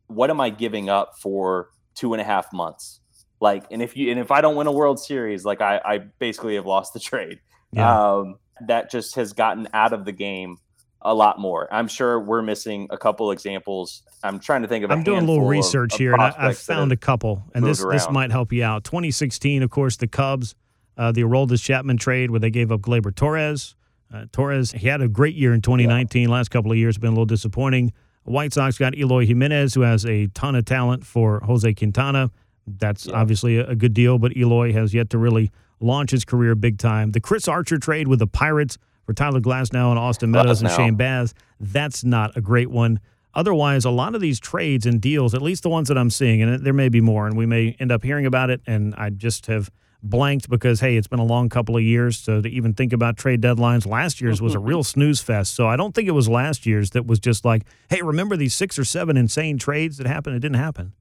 [0.06, 3.00] what am I giving up for two and a half months
[3.44, 5.98] like, and if you and if I don't win a World Series, like I, I
[5.98, 7.40] basically have lost the trade.
[7.72, 8.12] Yeah.
[8.12, 10.56] Um, that just has gotten out of the game
[11.02, 11.68] a lot more.
[11.70, 14.02] I'm sure we're missing a couple examples.
[14.22, 14.90] I'm trying to think of.
[14.90, 17.64] I'm doing a little research of, here, of and I, have found a couple, and
[17.64, 17.92] this around.
[17.92, 18.84] this might help you out.
[18.84, 20.54] 2016, of course, the Cubs,
[20.96, 23.74] uh, the Aroldis Chapman trade where they gave up Gleyber Torres.
[24.12, 26.22] Uh, Torres, he had a great year in 2019.
[26.22, 26.34] Yeah.
[26.34, 27.92] Last couple of years have been a little disappointing.
[28.24, 32.30] White Sox got Eloy Jimenez, who has a ton of talent for Jose Quintana.
[32.66, 33.14] That's yeah.
[33.14, 35.50] obviously a good deal, but Eloy has yet to really
[35.80, 37.12] launch his career big time.
[37.12, 40.94] The Chris Archer trade with the Pirates for Tyler Glasnow and Austin Meadows and Shane
[40.94, 43.00] Baz, that's not a great one.
[43.34, 46.40] Otherwise, a lot of these trades and deals, at least the ones that I'm seeing,
[46.40, 49.10] and there may be more, and we may end up hearing about it, and I
[49.10, 49.70] just have
[50.04, 53.16] blanked because hey, it's been a long couple of years so to even think about
[53.16, 53.86] trade deadlines.
[53.86, 56.90] Last year's was a real snooze fest, so I don't think it was last year's
[56.90, 60.36] that was just like, hey, remember these six or seven insane trades that happened?
[60.36, 60.92] It didn't happen.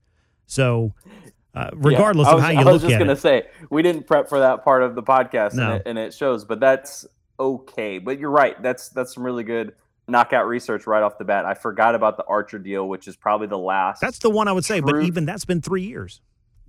[0.47, 0.93] So
[1.53, 2.69] uh, regardless yeah, was, of how you look at it.
[2.69, 5.53] I was just going to say, we didn't prep for that part of the podcast,
[5.53, 5.63] no.
[5.63, 7.05] and, it, and, it, shows, but that's
[7.39, 7.99] okay.
[7.99, 8.59] But you're right.
[8.61, 9.75] That's that's some really good
[10.07, 11.45] knockout research right off the bat.
[11.45, 14.01] I forgot about the Archer deal, which is probably the last.
[14.01, 16.21] That's the one I would say, true, but even that's been three years.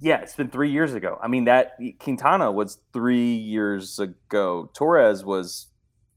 [0.05, 1.19] Yeah, it's been three years ago.
[1.23, 4.71] I mean, that Quintana was three years ago.
[4.75, 5.69] Torres was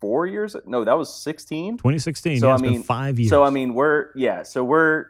[0.02, 0.58] four years.
[0.66, 1.78] No, that was 16.
[1.78, 2.42] 2016.
[2.42, 3.30] So, yeah, I mean, five years.
[3.30, 5.06] So, I mean, we're, yeah, so we're,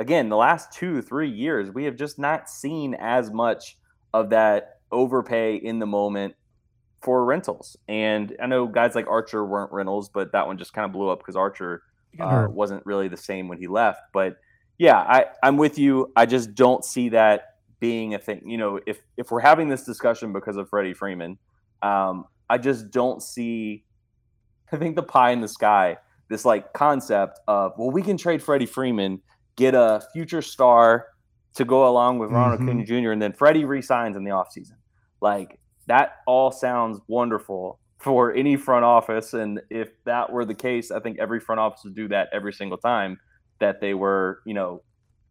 [0.00, 3.78] again, the last two, three years, we have just not seen as much
[4.12, 6.34] of that overpay in the moment
[7.02, 7.76] for rentals.
[7.86, 11.10] And I know guys like Archer weren't rentals, but that one just kind of blew
[11.10, 11.84] up because Archer
[12.18, 14.00] uh, wasn't really the same when he left.
[14.12, 14.38] But
[14.78, 16.10] yeah, I, I'm with you.
[16.16, 18.42] I just don't see that being a thing.
[18.48, 21.38] You know, if if we're having this discussion because of Freddie Freeman,
[21.82, 23.84] um, I just don't see.
[24.72, 25.96] I think the pie in the sky,
[26.28, 29.20] this like concept of well, we can trade Freddie Freeman,
[29.56, 31.06] get a future star
[31.54, 32.64] to go along with Ronald Mhm.
[32.64, 33.12] Acuna Jr.
[33.12, 34.74] and then Freddie resigns in the offseason.
[35.20, 39.32] Like that all sounds wonderful for any front office.
[39.32, 42.52] And if that were the case, I think every front office would do that every
[42.52, 43.18] single time
[43.58, 44.82] that they were, you know,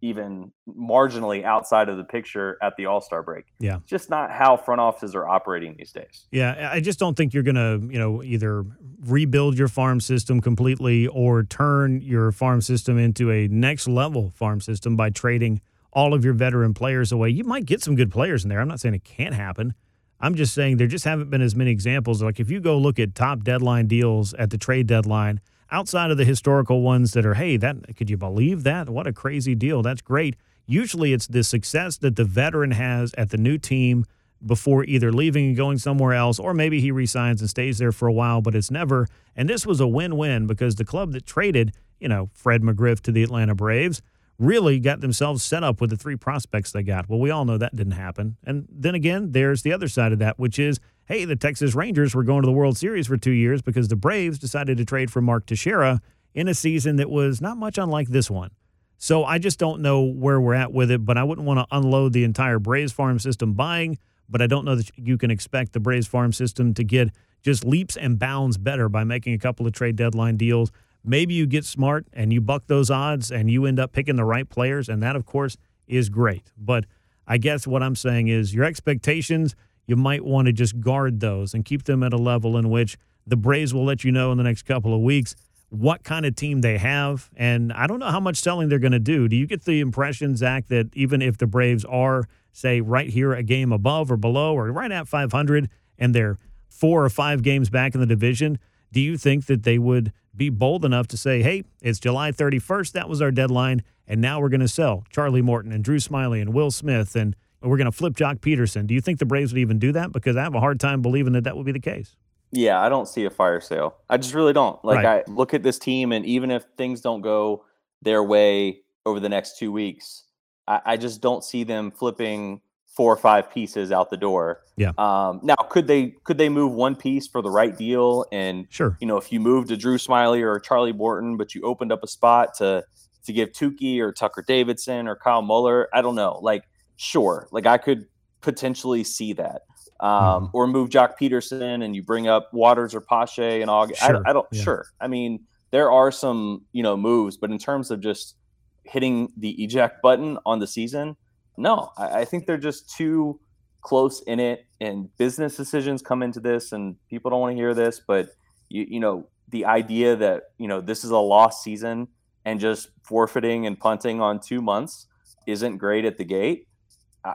[0.01, 3.45] even marginally outside of the picture at the All Star break.
[3.59, 3.79] Yeah.
[3.85, 6.27] Just not how front offices are operating these days.
[6.31, 8.65] Yeah, I just don't think you're going to, you know, either
[9.01, 14.61] rebuild your farm system completely or turn your farm system into a next level farm
[14.61, 15.61] system by trading
[15.93, 17.29] all of your veteran players away.
[17.29, 18.59] You might get some good players in there.
[18.59, 19.73] I'm not saying it can't happen.
[20.19, 22.21] I'm just saying there just haven't been as many examples.
[22.21, 25.39] Like if you go look at top deadline deals at the trade deadline,
[25.71, 28.89] outside of the historical ones that are, hey, that could you believe that?
[28.89, 29.81] What a crazy deal.
[29.81, 30.35] That's great.
[30.65, 34.05] Usually it's the success that the veteran has at the new team
[34.45, 38.07] before either leaving and going somewhere else, or maybe he resigns and stays there for
[38.07, 39.07] a while, but it's never.
[39.35, 42.99] And this was a win win because the club that traded, you know, Fred McGriff
[43.01, 44.01] to the Atlanta Braves
[44.37, 47.07] really got themselves set up with the three prospects they got.
[47.07, 48.37] Well, we all know that didn't happen.
[48.43, 52.15] And then again, there's the other side of that, which is hey, the Texas Rangers
[52.15, 55.11] were going to the World Series for two years because the Braves decided to trade
[55.11, 56.01] for Mark Teixeira
[56.33, 58.51] in a season that was not much unlike this one.
[58.97, 61.67] So I just don't know where we're at with it, but I wouldn't want to
[61.75, 63.97] unload the entire Braves farm system buying,
[64.27, 67.09] but I don't know that you can expect the Braves farm system to get
[67.43, 70.71] just leaps and bounds better by making a couple of trade deadline deals.
[71.03, 74.25] Maybe you get smart and you buck those odds and you end up picking the
[74.25, 75.55] right players, and that, of course,
[75.87, 76.51] is great.
[76.57, 76.85] But
[77.27, 79.55] I guess what I'm saying is your expectations,
[79.87, 82.97] you might want to just guard those and keep them at a level in which
[83.27, 85.35] the Braves will let you know in the next couple of weeks
[85.69, 87.29] what kind of team they have.
[87.35, 89.27] And I don't know how much selling they're going to do.
[89.27, 93.33] Do you get the impression, Zach, that even if the Braves are, say, right here
[93.33, 96.37] a game above or below or right at 500 and they're
[96.69, 98.59] four or five games back in the division,
[98.91, 102.91] do you think that they would be bold enough to say, hey, it's July 31st,
[102.93, 106.41] that was our deadline, and now we're going to sell Charlie Morton and Drew Smyly
[106.41, 107.35] and Will Smith and
[107.65, 108.87] we're going to flip Joc Pederson?
[108.87, 110.11] Do you think the Braves would even do that?
[110.11, 112.15] Because I have a hard time believing that that would be the case.
[112.51, 113.95] Yeah, I don't see a fire sale.
[114.09, 114.83] I just really don't.
[114.85, 115.23] Like Right.
[115.27, 117.65] I look at this team, and even if things don't go
[118.01, 120.23] their way over the next two weeks,
[120.67, 124.61] I, I just don't see them flipping four or five pieces out the door.
[124.77, 124.91] Yeah.
[124.97, 128.25] Um, now, could they could they move one piece for the right deal?
[128.31, 128.95] And Sure.
[129.01, 132.03] you know, if you moved to Drew Smyly or Charlie Morton, but you opened up
[132.03, 132.85] a spot to
[133.25, 136.39] to give Touki or Tucker Davidson or Kyle Muller, I don't know.
[136.41, 136.63] Like,
[136.97, 138.05] sure, like I could
[138.41, 139.63] potentially see that.
[140.01, 144.01] Um, or move Joc Pederson and you bring up Waters or Pache and August.
[144.01, 144.61] Sure, I, I don't yeah.
[144.61, 144.85] sure.
[144.99, 148.35] I mean, there are some, you know, moves, but in terms of just
[148.83, 151.15] hitting the eject button on the season,
[151.57, 151.91] no.
[151.97, 153.39] I, I think they're just too
[153.81, 157.73] close in it and business decisions come into this and people don't want to hear
[157.73, 158.31] this, but
[158.67, 162.09] you you know, the idea that, you know, this is a lost season
[162.43, 165.07] and just forfeiting and punting on two months
[165.47, 166.67] isn't great at the gate.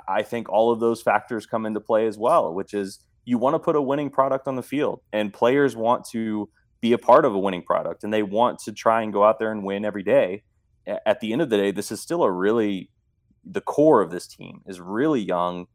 [0.09, 3.55] I- think all of those factors come into play as well, which is you want
[3.55, 6.49] to put a winning product on the field, and players want to
[6.81, 9.39] be a part of a winning product, and they want to try and go out
[9.39, 10.43] there and win every day.
[11.07, 12.91] At the end of the day, this is still a really
[13.45, 15.67] the core of this team is really young.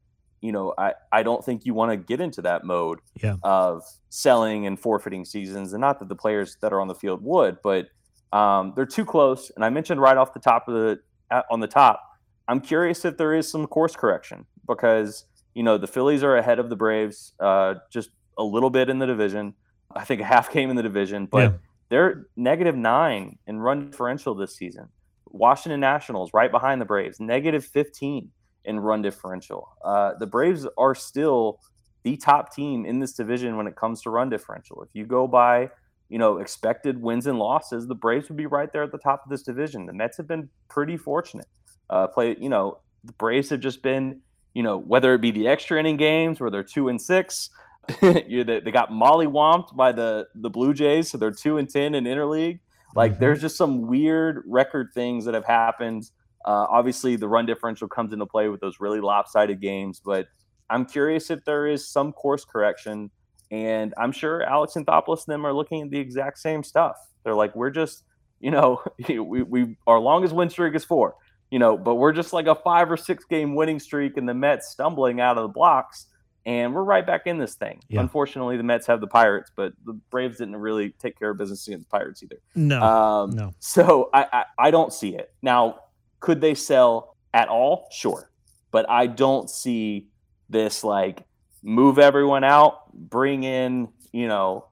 [0.42, 3.36] You know, I, I don't think you want to get into that mode Yeah.
[3.44, 7.22] of selling and forfeiting seasons, and not that the players that are on the field
[7.24, 7.88] would, but
[8.34, 9.52] um, they're too close.
[9.56, 11.00] And I mentioned right off the top of the
[11.32, 12.02] uh, on the top,
[12.48, 16.60] I'm curious if there is some course correction because you know the Phillies are ahead
[16.60, 19.54] of the Braves uh, just a little bit in the division.
[19.96, 21.58] I think a half game in the division, but Yeah.
[21.90, 24.90] they're negative nine in run differential this season.
[25.28, 28.30] Washington Nationals right behind the Braves, negative 15
[28.66, 29.70] in run differential.
[29.84, 31.60] Uh, the Braves are still
[32.04, 34.82] the top team in this division when it comes to run differential.
[34.84, 35.70] If you go by,
[36.10, 39.24] you know, expected wins and losses, the Braves would be right there at the top
[39.26, 39.86] of this division.
[39.86, 41.48] The Mets have been pretty fortunate.
[41.90, 44.22] Uh, play, you know, the Braves have just been,
[44.54, 47.50] you know, whether it be the extra inning games where they're two and six,
[48.02, 51.94] you they, they got mollywomped by the the Blue Jays, so they're two and ten
[51.96, 52.60] in interleague.
[52.96, 53.20] Like Mhm.
[53.20, 56.10] there's just some weird record things that have happened.
[56.46, 60.28] Uh, obviously, the run differential comes into play with those really lopsided games, but
[60.70, 63.12] I'm curious if there is some course correction.
[63.52, 66.96] And I'm sure Alex Anthopoulos and them are looking at the exact same stuff.
[67.24, 68.04] They're like, we're just,
[68.40, 71.16] you know, we, we our longest win streak is four,
[71.52, 74.34] you know, but we're just like a five or six game winning streak, and the
[74.34, 76.08] Mets stumbling out of the blocks,
[76.46, 77.82] and we're right back in this thing.
[77.88, 78.02] Yeah.
[78.02, 81.68] Unfortunately, the Mets have the Pirates, but the Braves didn't really take care of business
[81.68, 82.40] against the Pirates either.
[82.56, 82.82] No.
[82.82, 83.54] Um, no.
[83.60, 85.80] So I, I I don't see it now.
[86.20, 87.88] Could they sell at all?
[87.92, 88.30] Sure,
[88.72, 90.08] but I don't see
[90.50, 91.24] this like
[91.64, 94.66] move everyone out, bring in, you know,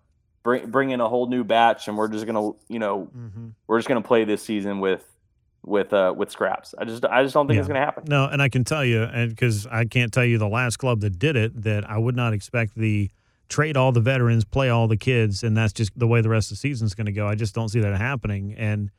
[0.44, 3.50] bring bring in a whole new batch, and we're just gonna, you know, mm-hmm.
[3.68, 5.06] we're just gonna play this season with
[5.66, 6.76] with uh with scraps.
[6.78, 7.62] I just I just don't think yeah.
[7.62, 8.04] it's going to happen.
[8.08, 11.02] No, and I can tell you, and because I can't tell you the last club
[11.02, 13.10] that did it, that I would not expect the
[13.50, 16.52] trade all the veterans, play all the kids, and that's just the way the rest
[16.52, 17.28] of the season is going to go.
[17.28, 18.56] I just don't see that happening.
[18.58, 18.90] And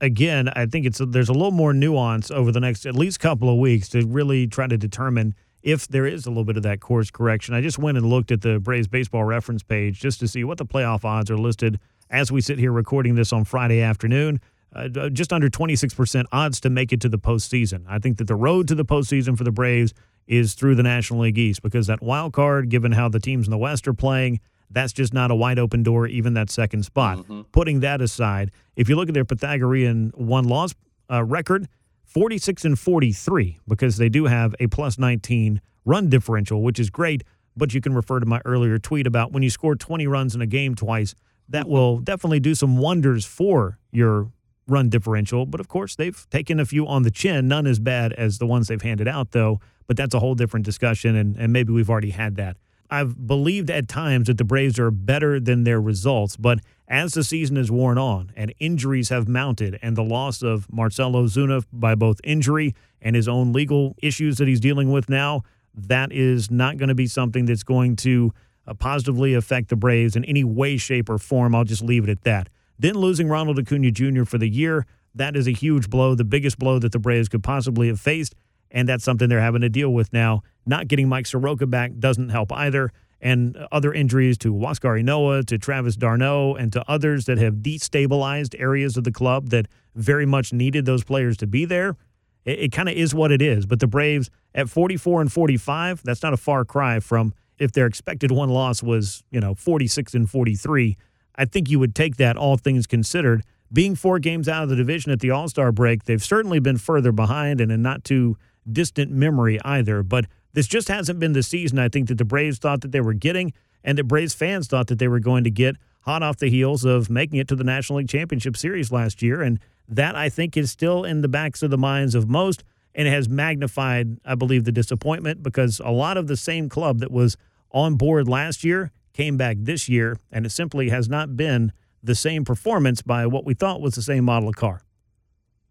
[0.00, 3.20] again, I think it's a, there's a little more nuance over the next at least
[3.20, 6.62] couple of weeks to really try to determine if there is a little bit of
[6.62, 7.54] that course correction.
[7.54, 10.58] I just went and looked at the Braves baseball reference page just to see what
[10.58, 11.78] the playoff odds are listed
[12.10, 14.40] as we sit here recording this on Friday afternoon
[14.74, 17.84] uh, just under 26% odds to make it to the postseason.
[17.88, 19.94] I think that the road to the postseason for the Braves
[20.26, 23.50] is through the National League East because that wild card, given how the teams in
[23.50, 24.40] the West are playing,
[24.70, 27.18] that's just not a wide open door, even that second spot.
[27.18, 27.42] Mm-hmm.
[27.52, 30.74] Putting that aside, if you look at their Pythagorean won loss
[31.10, 31.68] uh, record,
[32.04, 37.24] 46 and 43, because they do have a plus 19 run differential, which is great.
[37.56, 40.40] But you can refer to my earlier tweet about when you score 20 runs in
[40.40, 41.14] a game twice,
[41.48, 41.72] that mm-hmm.
[41.72, 44.30] will definitely do some wonders for your
[44.68, 45.46] run differential.
[45.46, 48.46] But of course, they've taken a few on the chin, none as bad as the
[48.46, 49.60] ones they've handed out, though.
[49.86, 52.56] But that's a whole different discussion, and, and maybe we've already had that.
[52.90, 57.22] I've believed at times that the Braves are better than their results, but as the
[57.22, 61.94] season has worn on and injuries have mounted, and the loss of Marcell Ozuna by
[61.94, 65.42] both injury and his own legal issues that he's dealing with now,
[65.74, 68.32] that is not going to be something that's going to
[68.66, 71.54] uh, positively affect the Braves in any way, shape, or form.
[71.54, 72.48] I'll just leave it at that.
[72.78, 74.24] Then losing Ronald Acuna Jr.
[74.24, 77.42] for the year, that is a huge blow, the biggest blow that the Braves could
[77.42, 78.34] possibly have faced.
[78.70, 80.42] And that's something they're having to deal with now.
[80.66, 82.92] Not getting Mike Soroka back doesn't help either.
[83.20, 88.54] And other injuries to Huascar Ynoa, to Travis d'Arnaud, and to others that have destabilized
[88.60, 89.66] areas of the club that
[89.96, 91.96] very much needed those players to be there.
[92.44, 93.66] It, it kind of is what it is.
[93.66, 97.86] But the Braves at 44 and 45, that's not a far cry from if their
[97.86, 100.96] expected won loss was, you know, 46 and 43
[101.38, 103.44] I think you would take that, all things considered.
[103.72, 106.78] Being four games out of the division at the All Star break, they've certainly been
[106.78, 108.36] further behind and in not too
[108.70, 110.02] distant memory either.
[110.02, 113.00] But this just hasn't been the season I think that the Braves thought that they
[113.00, 113.52] were getting
[113.84, 116.84] and that Braves fans thought that they were going to get hot off the heels
[116.84, 119.40] of making it to the National League Championship Series last year.
[119.40, 122.64] And that I think is still in the backs of the minds of most
[122.94, 126.98] and it has magnified, I believe, the disappointment because a lot of the same club
[126.98, 127.36] that was
[127.70, 132.14] on board last year came back this year, and it simply has not been the
[132.14, 134.82] same performance by what we thought was the same model of car.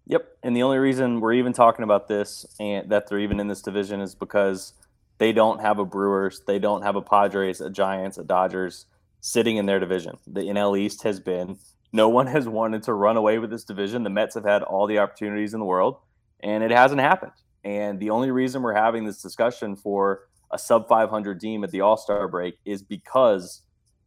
[0.05, 3.47] Yep, and the only reason we're even talking about this and that they're even in
[3.47, 4.73] this division is because
[5.17, 8.85] they don't have a Brewers, they don't have a Padres, a Giants, a Dodgers
[9.21, 10.17] sitting in their division.
[10.27, 11.57] The NL East has been
[11.93, 14.03] no one has wanted to run away with this division.
[14.03, 15.97] The Mets have had all the opportunities in the world,
[16.41, 17.31] and it hasn't happened.
[17.63, 21.81] And the only reason we're having this discussion for a sub 500 team at the
[21.81, 23.61] All Star break is because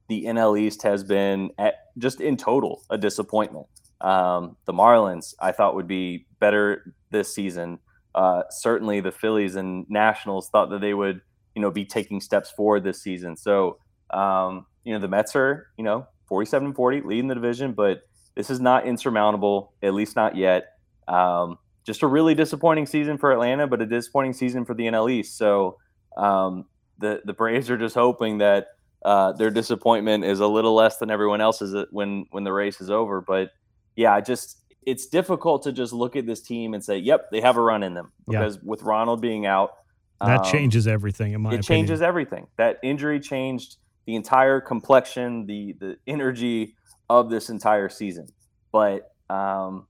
[0.09, 3.67] the NL East has been at, just in total a disappointment.
[4.01, 7.79] Um, the Marlins, I thought, would be better this season.
[8.15, 11.21] Uh, certainly, the Phillies and Nationals thought that they would,
[11.55, 13.37] you know, be taking steps forward this season.
[13.37, 13.79] So,
[14.11, 18.03] um, you know, the Mets are, you know, 47 40, leading the division, but
[18.35, 20.65] this is not insurmountable, at least not yet.
[21.07, 25.11] Um, just a really disappointing season for Atlanta, but a disappointing season for the NL
[25.11, 25.37] East.
[25.37, 25.79] So,
[26.17, 26.67] um,
[26.99, 28.69] the the Braves are just hoping that
[29.05, 32.91] uh, their disappointment is a little less than everyone else's when when the race is
[32.91, 33.21] over.
[33.21, 33.51] But
[33.97, 37.41] yeah, I just it's difficult to just look at this team and say, "Yep, they
[37.41, 38.63] have a run in them." Because yeah.
[38.65, 39.73] with Ronald being out,
[40.21, 41.33] that um, changes everything.
[41.33, 41.87] In my it opinion.
[41.87, 42.47] changes everything.
[42.57, 46.77] That injury changed the entire complexion, the the energy
[47.09, 48.29] of this entire season.
[48.73, 49.87] But um,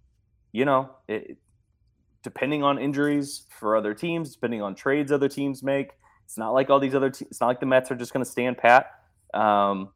[0.52, 1.38] you know, it,
[2.22, 5.90] depending on injuries for other teams, depending on trades other teams make,
[6.30, 7.10] it's not like all these other.
[7.10, 8.92] Te- it's not like the Mets are just going to stand pat.
[9.34, 9.88] Um,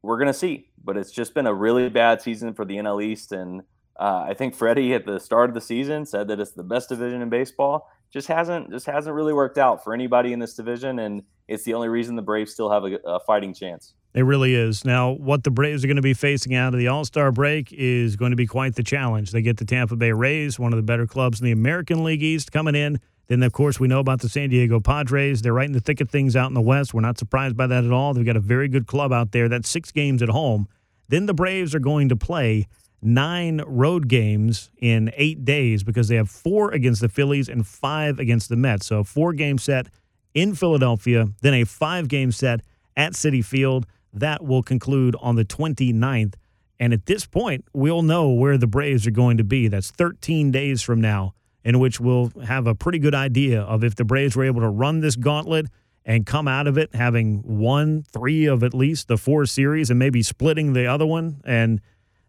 [0.00, 3.04] we're going to see, but it's just been a really bad season for the NL
[3.04, 3.60] East, and
[4.00, 6.88] uh, I think Freddie at the start of the season said that it's the best
[6.88, 7.90] division in baseball.
[8.10, 11.74] Just hasn't just hasn't really worked out for anybody in this division, and it's the
[11.74, 13.92] only reason the Braves still have a, a fighting chance.
[14.14, 14.82] It really is.
[14.82, 17.70] Now, what the Braves are going to be facing out of the All Star break
[17.74, 19.30] is going to be quite the challenge.
[19.30, 22.22] They get the Tampa Bay Rays, one of the better clubs in the American League
[22.22, 22.98] East, coming in
[23.28, 25.42] then, of course, we know about the San Diego Padres.
[25.42, 26.94] They're right in the thick of things out in the West.
[26.94, 28.14] We're not surprised by that at all.
[28.14, 29.48] They've got a very good club out there.
[29.48, 30.68] That's six games at home.
[31.08, 32.68] Then the Braves are going to play
[33.02, 38.18] nine road games in eight days because they have four against the Phillies and five
[38.18, 38.86] against the Mets.
[38.86, 39.88] So, four game set
[40.34, 42.60] in Philadelphia, then a five game set
[42.96, 43.86] at Citi Field.
[44.12, 46.34] That will conclude on the 29th.
[46.78, 49.68] And at this point, we'll know where the Braves are going to be.
[49.68, 51.34] That's 13 days from now
[51.66, 54.68] in which we'll have a pretty good idea of if the Braves were able to
[54.68, 55.66] run this gauntlet
[56.04, 59.98] and come out of it having won three of at least the four series and
[59.98, 61.40] maybe splitting the other one.
[61.44, 61.80] And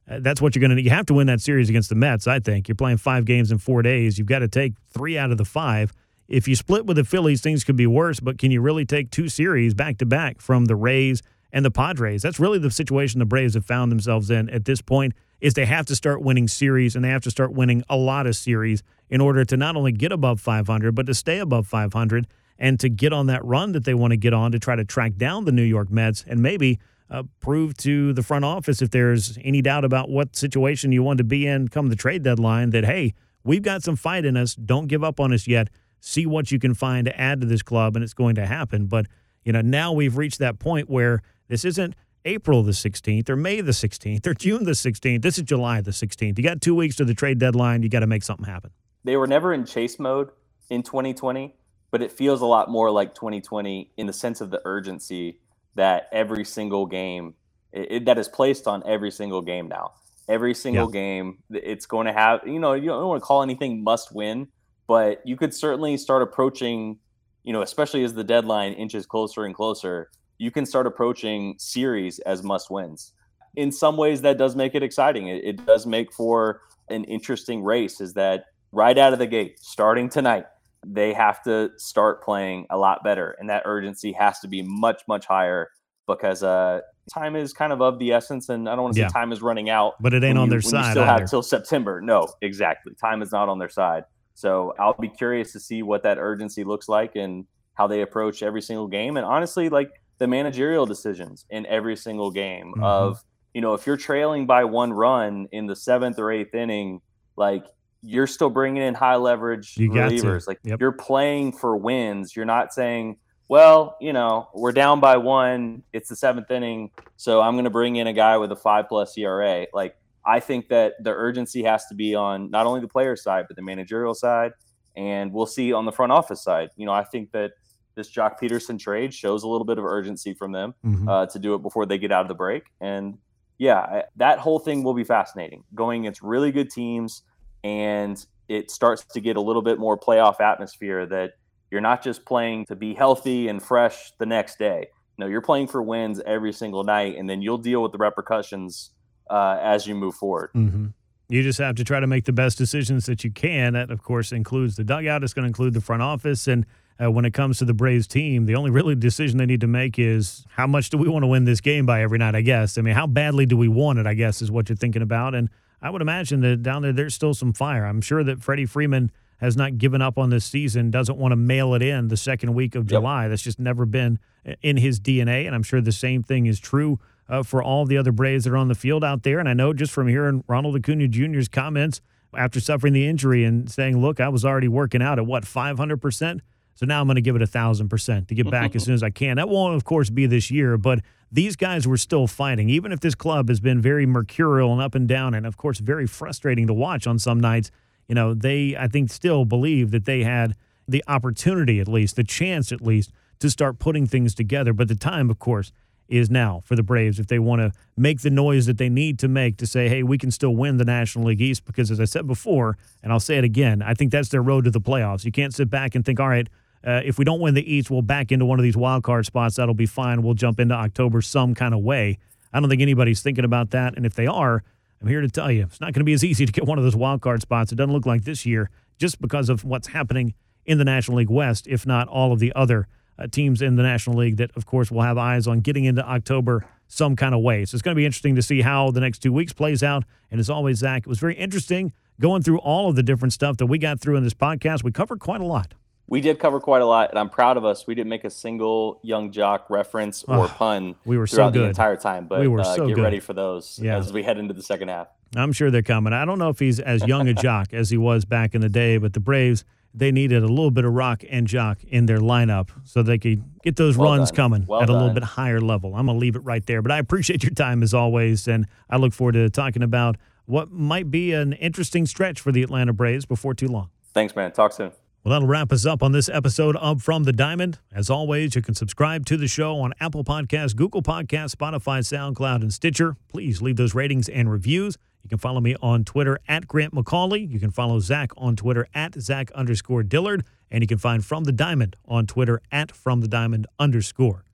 [0.10, 2.26] uh, that's what you're going to You have to win that series against the Mets,
[2.26, 2.68] I think.
[2.68, 4.18] You're playing five games in four days.
[4.18, 5.94] You've got to take three out of the five.
[6.28, 9.12] If you split with the Phillies, things could be worse, but can you really take
[9.12, 11.22] two series back to back from the Rays
[11.54, 12.24] and the Padres?
[12.24, 15.66] That's really the situation the Braves have found themselves in at this point is they
[15.66, 18.82] have to start winning series and they have to start winning a lot of series
[19.10, 22.28] in order to not only get above 500 but to stay above 500
[22.60, 24.86] and to get on that run that they want to get on to try to
[24.86, 26.80] track down the New York Mets and maybe
[27.10, 31.18] uh, prove to the front office if there's any doubt about what situation you want
[31.18, 34.56] to be in come the trade deadline that hey we've got some fight in us
[34.56, 35.70] don't give up on us yet
[36.02, 38.88] see what you can find to add to this club and it's going to happen
[38.88, 39.06] but
[39.46, 41.96] you know now we've reached that point where this isn't
[42.26, 45.22] April the 16th or May the 16th or June the 16th.
[45.22, 46.38] This is July the 16th.
[46.38, 47.84] You got two weeks to the trade deadline.
[47.84, 48.72] You got to make something happen.
[49.04, 50.30] They were never in chase mode
[50.70, 51.56] in 2020,
[51.92, 55.40] but it feels a lot more like 2020 in the sense of the urgency
[55.76, 57.36] that every single game
[57.72, 59.94] it, it, that is placed on every single game now.
[60.28, 61.00] Every single yeah.
[61.00, 64.48] game, it's going to have, you know, you don't want to call anything must win,
[64.88, 66.98] but you could certainly start approaching,
[67.44, 72.20] you know, especially as the deadline inches closer and closer, you can start approaching series
[72.20, 73.14] as must wins.
[73.56, 75.28] In some ways, that does make it exciting.
[75.28, 78.02] It, it does make for an interesting race.
[78.02, 80.46] Is that right out of the gate, starting tonight,
[80.86, 85.02] they have to start playing a lot better, and that urgency has to be much,
[85.08, 85.70] much higher
[86.08, 86.80] because uh,
[87.14, 88.50] time is kind of of the essence.
[88.50, 89.10] And I don't want to say yeah.
[89.10, 90.86] time is running out, but it ain't on you, their side.
[90.86, 91.20] You still either.
[91.20, 92.02] have till September.
[92.02, 92.94] No, exactly.
[92.96, 94.04] Time is not on their side.
[94.34, 98.44] So I'll be curious to see what that urgency looks like and how they approach
[98.44, 99.18] every single game.
[99.18, 102.84] And honestly, like the managerial decisions in every single game mm-hmm.
[102.84, 107.02] of you know if you're trailing by one run in the seventh or eighth inning
[107.36, 107.66] like
[108.08, 110.80] you're still bringing in high leverage you relievers like yep.
[110.80, 113.18] you're playing for wins you're not saying
[113.50, 117.70] well you know we're down by one it's the seventh inning so i'm going to
[117.70, 119.96] bring in a guy with a five plus era like
[120.26, 123.56] i think that the urgency has to be on not only the player side but
[123.58, 124.52] the managerial side
[124.96, 127.52] and we'll see on the front office side you know i think that
[127.98, 131.10] this Joc Pederson trade shows a little bit of urgency from them mm-hmm.
[131.10, 132.64] uh, to do it before they get out of the break.
[132.80, 133.18] And
[133.58, 135.66] yeah, I, that whole thing will be fascinating.
[135.76, 137.24] Going against really good teams,
[137.68, 141.34] and it starts to get a little bit more playoff atmosphere that
[141.70, 144.88] you're not just playing to be healthy and fresh the next day.
[145.18, 148.92] No, you're playing for wins every single night, and then you'll deal with the repercussions
[149.30, 150.52] uh, as you move forward.
[150.56, 150.88] Mm-hmm.
[151.30, 153.74] You just have to try to make the best decisions that you can.
[153.74, 155.24] That, of course, includes the dugout.
[155.24, 156.66] It's going to include the front office and
[157.04, 158.46] uh, when it comes to the Braves team.
[158.46, 161.28] The only really decision they need to make is how much do we want to
[161.28, 162.78] win this game by every night, I guess.
[162.78, 165.36] I mean, how badly do we want it, I guess, is what you're thinking about.
[165.36, 165.50] And
[165.82, 167.86] I would imagine that down there, there's still some fire.
[167.86, 171.36] I'm sure that Freddie Freeman has not given up on this season, doesn't want to
[171.36, 173.24] mail it in the second week of July.
[173.24, 173.30] Yep.
[173.30, 174.20] That's just never been
[174.62, 175.46] in his DNA.
[175.46, 177.00] And I'm sure the same thing is true
[177.30, 179.40] uh, for all the other Braves that are on the field out there.
[179.40, 182.02] And I know just from hearing Ronald Acuna Jr.'s comments
[182.34, 186.40] after suffering the injury and saying, look, I was already working out at what, 500%?
[186.78, 188.94] So now I'm going to give it a thousand percent to get back as soon
[188.94, 189.38] as I can.
[189.38, 191.00] That won't, of course, be this year, but
[191.32, 192.70] these guys were still fighting.
[192.70, 195.80] Even if this club has been very mercurial and up and down, and of course,
[195.80, 197.72] very frustrating to watch on some nights,
[198.08, 200.56] you know, they, I think, still believe that they had
[200.88, 204.72] the opportunity, at least, the chance, at least, to start putting things together.
[204.72, 205.72] But the time, of course,
[206.08, 209.20] is now for the Braves if they want to make the noise that they need
[209.20, 211.66] to make to say, hey, we can still win the National League East.
[211.66, 214.66] Because as I said before, and I'll say it again, I think that's their road
[214.66, 215.26] to the playoffs.
[215.26, 216.48] You can't sit back and think, all right,
[216.88, 219.26] uh, if we don't win the East, we'll back into one of these wild card
[219.26, 219.58] spots.
[219.58, 220.24] That'll be fine.
[220.24, 222.18] We'll jump into October some kind of way.
[222.54, 223.98] I don't think anybody's thinking about that.
[223.98, 224.64] And if they are,
[225.02, 226.78] I'm here to tell you it's not going to be as easy to get one
[226.78, 227.74] of those wild card spots.
[227.74, 230.34] It doesn't look like this year just because of what's happening
[230.66, 232.88] in the National League West, if not all of the other
[233.20, 236.08] uh, teams in the National League that, of course, will have eyes on getting into
[236.08, 237.66] October some kind of way.
[237.66, 240.06] So it's going to be interesting to see how the next two weeks plays out.
[240.32, 243.58] And as always, Zach, it was very interesting going through all of the different stuff
[243.58, 244.84] that we got through in this podcast.
[244.84, 245.74] We covered quite a lot
[246.08, 247.86] we did cover quite a lot, and I'm proud of us.
[247.86, 250.96] We didn't make a single young jock reference or oh, pun.
[251.06, 253.04] We were throughout so the entire time, but we were uh, so get good.
[253.04, 253.98] ready for those yeah.
[253.98, 255.08] as we head into the second half.
[255.36, 256.14] I'm sure they're coming.
[256.14, 258.70] I don't know if he's as young a jock as he was back in the
[258.70, 262.20] day, but the Braves they needed a little bit of rock and jock in their
[262.20, 264.36] lineup so they could get those well runs done.
[264.36, 265.00] coming well at a done.
[265.00, 265.96] little bit higher level.
[265.96, 268.98] I'm gonna leave it right there, but I appreciate your time as always, and I
[268.98, 273.26] look forward to talking about what might be an interesting stretch for the Atlanta Braves
[273.26, 273.90] before too long.
[274.14, 274.52] Thanks, man.
[274.52, 274.92] Talk soon.
[275.28, 277.80] Well, that'll wrap us up on this episode of From the Diamond.
[277.92, 282.62] As always, you can subscribe to the show on Apple Podcasts, Google Podcasts, Spotify, SoundCloud,
[282.62, 283.18] and Stitcher.
[283.28, 284.98] Please leave those ratings and reviews.
[285.24, 287.46] You can follow me on Twitter at Grant McAuley.
[287.52, 290.46] You can follow Zach on Twitter at Zach underscore Dillard.
[290.72, 294.46] And you can find From the Diamond on Twitter at From the Diamond underscore.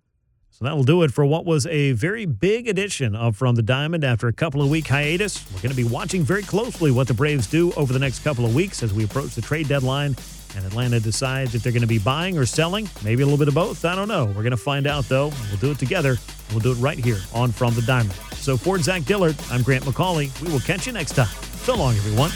[0.49, 4.03] So that'll do it for what was a very big edition of From the Diamond
[4.03, 5.45] after a couple of week hiatus.
[5.51, 8.43] We're going to be watching very closely what the Braves do over the next couple
[8.43, 10.15] of weeks as we approach the trade deadline
[10.55, 13.47] and Atlanta decides if they're going to be buying or selling, maybe a little bit
[13.47, 13.85] of both.
[13.85, 14.25] I don't know.
[14.25, 15.31] We're going to find out, though.
[15.49, 16.17] We'll do it together.
[16.51, 18.13] We'll do it right here on From the Diamond.
[18.33, 20.29] So for Zach Dillard, I'm Grant McAuley.
[20.41, 21.27] We will catch you next time.
[21.63, 22.31] So long, everyone.